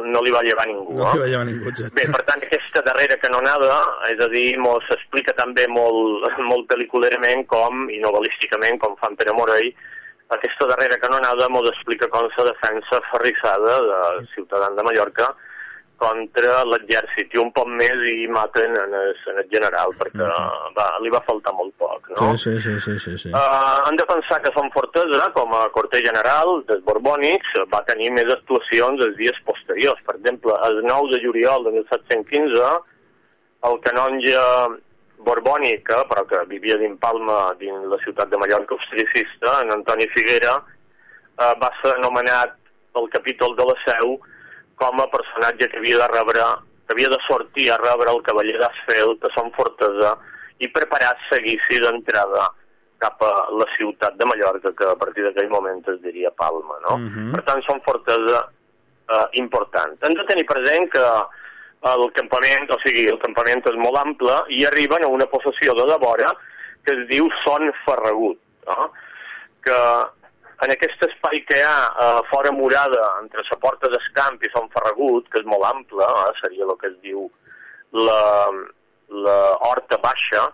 [0.07, 0.95] no li va llevar ningú.
[0.95, 1.15] No eh?
[1.17, 1.95] hi va llevar ningú, exacte.
[1.99, 3.81] Bé, per tant, aquesta darrera canonada,
[4.13, 4.47] és a dir,
[4.87, 9.71] s'explica també molt, molt pel·liculerament com, i novel·lísticament, com fan Pere Morell,
[10.29, 15.31] aquesta darrera canonada mos explica com la defensa ferrissada de Ciutadans de Mallorca
[15.99, 20.27] contra l'exèrcit i un poc més i maten en el, en el general perquè
[20.77, 22.31] va, li va faltar molt poc, no?
[22.39, 23.33] Sí, sí, sí, sí, sí, sí.
[23.33, 28.11] Uh, han de pensar que Sant Fortesa, com a quarter general dels Borbònics, va tenir
[28.15, 30.01] més actuacions els dies posteriors.
[30.07, 32.69] Per exemple, el 9 de juliol de 1715,
[33.69, 34.45] el canonge
[35.27, 40.07] borbònic, eh, però que vivia dins Palma, dins la ciutat de Mallorca austriacista, en Antoni
[40.15, 40.55] Figuera,
[41.35, 42.55] eh, va ser anomenat
[42.93, 44.17] pel capítol de la Seu
[44.79, 46.45] com a personatge que havia de rebre
[46.87, 50.15] que havia de sortir a rebre el cavaller d'Asfeld a Sant Fortesa
[50.59, 52.47] i preparar seguici d'entrada
[52.99, 56.97] cap a la ciutat de Mallorca, que a partir d'aquell moment es diria Palma, no?
[56.97, 57.31] Mhm.
[57.35, 58.41] Per tant, són fortesa
[59.09, 59.95] eh, important.
[60.03, 61.05] Hem de tenir present que
[61.93, 65.85] el campament, o sigui, el campament és molt ample i arriben a una possessió de
[65.87, 66.33] devora
[66.83, 68.91] que es diu Son Ferragut, no?
[69.63, 69.79] que
[70.65, 74.67] en aquest espai que hi ha eh, fora murada entre la porta d'escamp i Son
[74.73, 77.27] Ferragut, que és molt ample, eh, seria el que es diu
[77.95, 78.21] la,
[79.27, 79.39] la
[79.69, 80.45] horta baixa,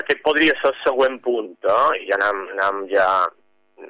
[0.00, 2.04] aquest podria ser el següent punt, eh?
[2.04, 3.08] i anem, anem ja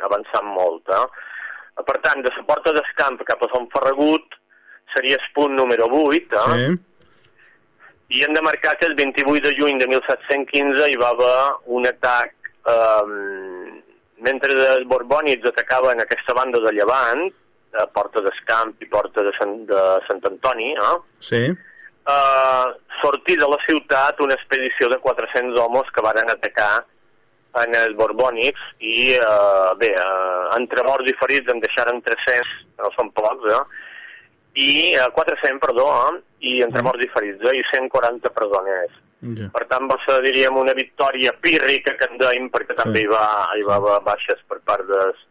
[0.06, 0.86] avançant molt.
[0.94, 1.82] Eh?
[1.82, 4.38] Per tant, de la porta d'escamp cap a Sant Ferragut
[4.94, 6.60] seria el punt número 8, eh?
[6.60, 6.76] Sí.
[8.16, 11.38] i hem de marcar que el 28 de juny de 1715 hi va haver
[11.74, 12.30] un atac
[12.70, 13.65] eh,
[14.24, 17.26] mentre els borbònics atacaven aquesta banda de Llevant,
[17.76, 20.98] a Porta d'Escamp i Porta de Sant, de Sant Antoni, eh?
[21.20, 21.42] Sí.
[22.14, 22.66] eh,
[23.02, 26.84] sortir de la ciutat una expedició de 400 homes que varen atacar
[27.62, 32.92] en els borbònics i, eh, bé, eh, entre morts i ferits en deixaren 300, no
[32.96, 33.64] són pocs, eh?
[34.56, 36.22] i eh, 400, perdó, eh?
[36.52, 37.56] i entre morts i ferits, eh?
[37.60, 39.02] i 140 presoners.
[39.24, 39.48] Ja.
[39.54, 43.24] Per tant, va ser, diríem, una victòria pírrica, que en deim, perquè també hi va,
[43.56, 45.22] hi va haver baixes per part dels,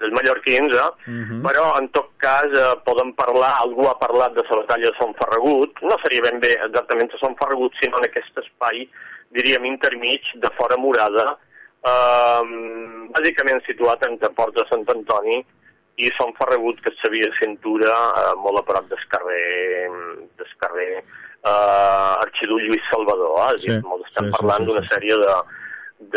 [0.00, 0.90] dels mallorquins, eh?
[1.06, 1.42] Mhm.
[1.42, 5.14] però en tot cas eh, podem parlar, algú ha parlat de la batalla de Sant
[5.20, 8.88] Ferragut, no seria ben bé exactament a Sant Ferragut, sinó en aquest espai,
[9.30, 11.36] diríem, intermig, de fora murada,
[11.86, 12.42] eh,
[13.14, 15.44] bàsicament situat entre Porta de Sant Antoni
[15.96, 19.90] i Sant Ferragut, que sabia cintura eh, molt a prop del carrer,
[20.38, 21.04] del carrer
[21.44, 23.34] eh, Arxiduc Lluís Salvador.
[23.54, 23.56] Eh?
[23.62, 24.88] Dir, Sí, molt estem sí, sí, parlant sí, d'una sí.
[24.94, 25.34] sèrie de,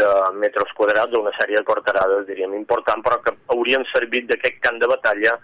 [0.02, 0.08] de
[0.40, 4.88] metres quadrats, d'una sèrie de quarterades, diríem, important, però que haurien servit d'aquest camp de
[4.88, 5.38] batalla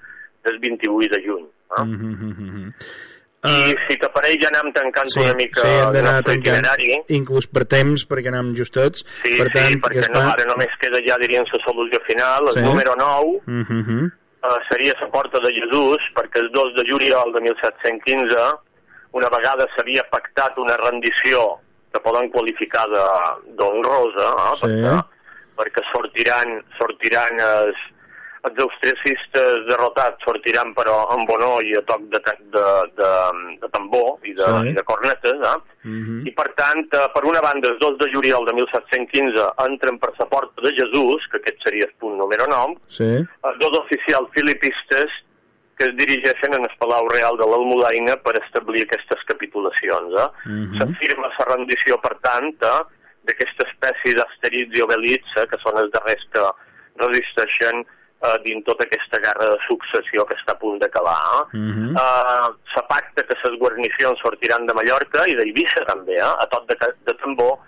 [0.43, 1.45] del 28 de juny.
[1.77, 1.83] Eh?
[1.83, 2.73] Mhm, mhm, mhm.
[3.47, 6.87] I si t'apareix ja anem tancant Sí, una mica sí, hem d'anar nostre tancant, itinerari.
[7.15, 9.05] inclús per temps, perquè anem justets.
[9.23, 12.47] Sí, per tant, sí, perquè no, ara només queda ja, diríem, la solució final.
[12.49, 12.61] El Sí.
[12.65, 14.11] número 9 Mhm, mhm.
[14.43, 18.35] eh, seria la porta de Jesús, perquè el 2 de juliol de 1715,
[19.13, 21.59] una vegada s'havia pactat una rendició
[21.93, 22.85] que poden qualificar
[23.57, 24.65] d'honrosa, eh, Sí.
[24.65, 25.03] perquè,
[25.57, 27.75] perquè sortiran, sortiran els,
[28.47, 32.19] els austriacistes derrotats sortiran però amb honor i a toc de,
[32.53, 32.65] de,
[32.99, 33.09] de,
[33.61, 34.69] de tambor i de, Sí.
[34.69, 35.57] i de cornetes, eh?
[35.87, 36.27] Mhm.
[36.27, 40.11] I per tant, eh, per una banda, el 2 de juliol de 1715 entren per
[40.19, 43.03] la porta de Jesús, que aquest seria el punt número 9, Sí.
[43.43, 45.09] els dos oficials filipistes
[45.77, 50.15] que es dirigeixen en el Palau Real de l'Almudaina per establir aquestes capitulacions.
[50.23, 50.29] Eh?
[50.49, 50.79] Mhm.
[50.79, 52.79] S'afirma la rendició, per tant, eh,
[53.27, 56.43] d'aquesta espècie d'asterits i obelits, eh, que són els darrers que
[57.03, 57.85] resisteixen
[58.25, 61.17] eh, dins tota aquesta guerra de successió que està a punt d'acabar.
[61.53, 61.57] Eh?
[61.57, 61.95] Mhm.
[61.95, 66.67] Uh, se pacta que les guarnicions sortiran de Mallorca i d'Eivissa també, eh, a tot
[66.67, 67.59] de, de tambor,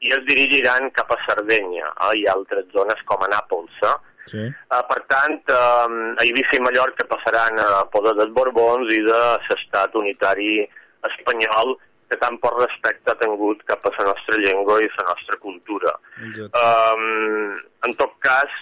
[0.00, 3.82] i es dirigiran cap a Sardenya eh, i altres zones com a Nàpols.
[3.82, 3.96] Eh?
[4.30, 4.44] Sí.
[4.70, 9.20] Uh, per tant, uh, a Eivissa i Mallorca passaran a poder dels Borbons i de
[9.48, 10.62] l'estat unitari
[11.08, 11.76] espanyol
[12.08, 15.92] que tant por respecte ha tingut cap a la nostra llengua i la nostra cultura.
[16.24, 16.62] Exacte.
[16.62, 18.54] Um, en tot cas,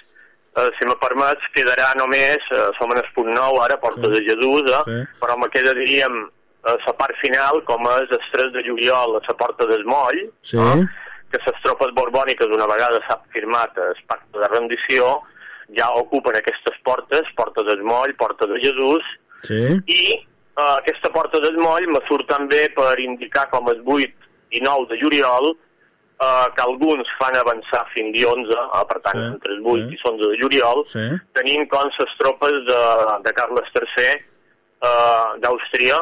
[0.58, 4.22] uh, si me permets, quedarà només, uh, som en el punt nou ara, Porta de
[4.26, 4.82] Jesús, eh?
[4.88, 4.98] Sí.
[5.22, 6.24] però me queda, diríem,
[6.66, 10.58] la part final, com és el 3 de juliol a la Porta del Moll, Sí.
[11.30, 15.22] que les tropes borbòniques, una vegada s'ha firmat el pacte de rendició,
[15.74, 19.02] ja ocupen aquestes portes, Porta del Moll, Porta de Jesús,
[19.42, 19.62] Sí.
[19.86, 24.12] i eh, aquesta Porta del Moll me surt també per indicar com el 8
[24.52, 25.50] i 9 de juliol
[26.20, 29.88] eh, que alguns fan avançar fins dia 11, eh, per tant, Sí, entre el 8
[29.90, 29.94] sí.
[29.94, 31.06] i 11 de juliol, Sí.
[31.34, 32.82] tenint com les tropes de,
[33.26, 35.98] de Carles III eh, d'Àustria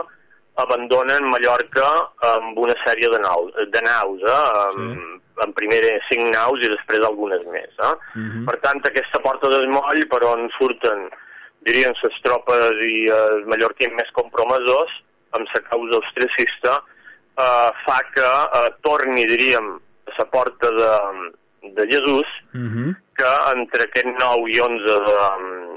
[0.57, 1.89] abandonen Mallorca
[2.23, 5.81] amb una sèrie de, naus, de naus, eh, amb, en primer
[6.11, 7.71] cinc naus i després algunes més.
[7.79, 7.95] Eh?
[8.15, 8.45] Mhm.
[8.47, 11.09] Per tant, aquesta porta del moll per on surten,
[11.67, 14.93] dirien, les tropes i els mallorquins més compromesors
[15.33, 16.77] amb la causa austriacista,
[17.39, 18.23] eh, fa que
[18.61, 20.93] eh, torni, diríem, a la porta de,
[21.75, 22.95] de Jesús, Mhm.
[23.17, 25.75] que entre aquest 9 i 11 de...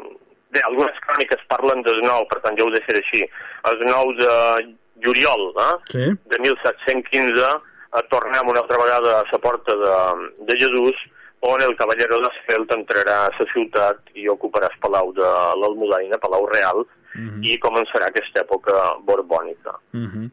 [0.52, 3.24] Bé, algunes cròniques parlen del 9, per tant ja ho deixaré així.
[3.70, 6.06] El 9 de juliol eh, Sí.
[6.30, 7.58] de 1715 eh,
[8.10, 9.96] tornem una altra vegada a la porta de,
[10.46, 10.96] de Jesús
[11.48, 15.28] on el cavallero d'Esfelt entrarà a la ciutat i ocuparà el palau de
[15.62, 16.86] l'Almudaina, Palau Real,
[17.18, 17.44] Mhm.
[17.44, 18.74] i començarà aquesta època
[19.06, 19.80] borbònica.
[19.92, 20.32] Mhm.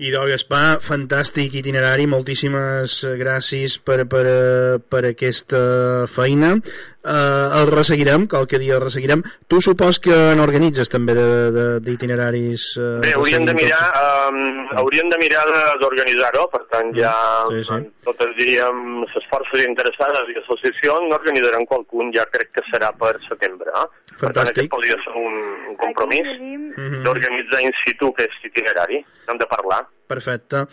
[0.00, 6.54] I do Gaspar, fantàstic itinerari, moltíssimes gràcies per, per, eh, per aquesta feina.
[7.02, 9.22] Uh, el resseguirem, qualque dia el resseguirem.
[9.48, 12.76] Tu supos que n'organitzes també de- de- d'itineraris...
[12.76, 13.86] Uh, Bé, hauríem de mirar,
[14.28, 17.14] um, hauríem de mirar de- d'organitzar-ho, per tant ja
[17.48, 17.78] Sí, sí.
[18.04, 23.72] totes, diríem, les forces interessades i associacions n'organitzaran qualcun, ja crec que serà per setembre.
[23.72, 23.86] Eh?
[24.20, 24.66] Per tant, Fantàstic.
[24.68, 25.40] aquest podria ser un,
[25.70, 26.28] un compromís
[26.76, 27.02] Mhm.
[27.02, 29.00] d'organitzar in situ aquest itinerari.
[29.26, 29.86] Hem de parlar.
[30.06, 30.66] Perfecte.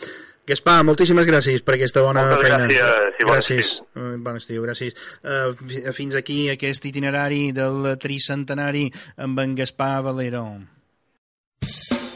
[0.48, 2.68] Gaspar, moltíssimes gràcies per aquesta bona Moltes feina.
[2.70, 3.72] gràcies i bon gràcies.
[4.00, 4.96] Eh, Bon estiu, gràcies.
[5.20, 8.86] Uh, fins aquí aquest itinerari del tricentenari
[9.18, 10.46] amb en Gaspar Valero.
[11.62, 12.07] Era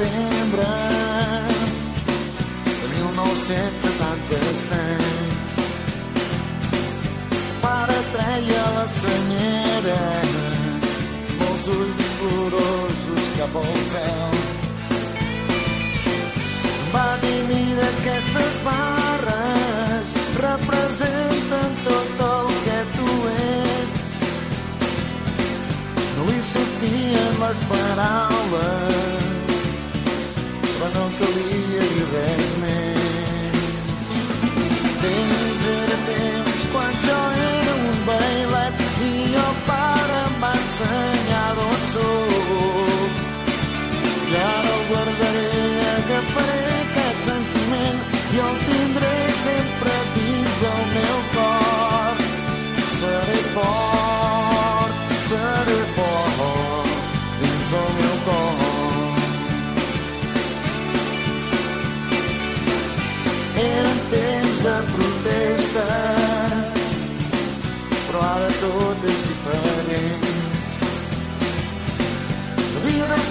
[0.00, 0.64] setembre
[2.64, 4.80] de 1977.
[7.60, 14.34] Pare treia la senyera amb els ulls plorosos cap al cel.
[16.94, 20.06] Va dir, mira, aquestes barres
[20.46, 24.02] representen tot el que tu ets.
[26.16, 29.19] No li sortien les paraules,
[30.94, 33.64] no calia dir res més.
[35.04, 39.12] Temps era temps quan jo era un bailet i
[39.46, 43.24] el pare em va ensenyar d'on soc.
[44.30, 45.48] I ara el guardaré,
[45.96, 48.00] agafaré aquest sentiment
[48.36, 48.89] i el tindré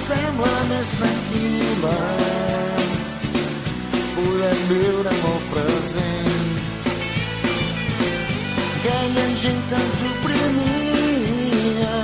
[0.09, 1.97] sembla més tranquil·la,
[4.15, 6.47] podem viure molt present.
[8.69, 11.97] Aquella gent que ens oprimia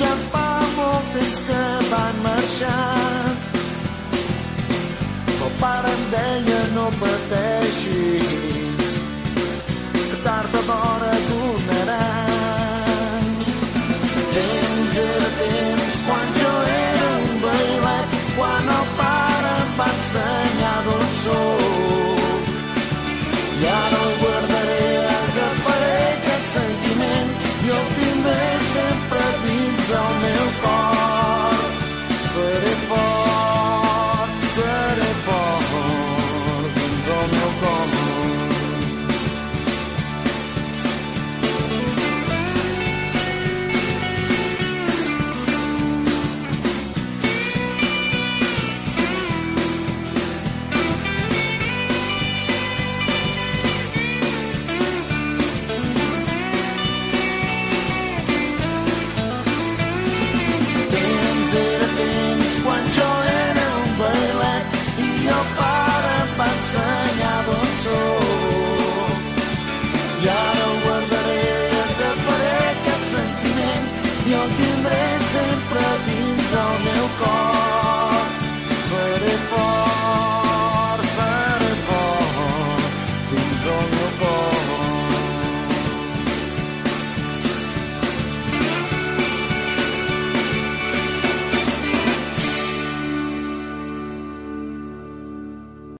[0.00, 3.34] ja fa molt temps que van marxar.
[5.36, 7.55] El pare em deia no patir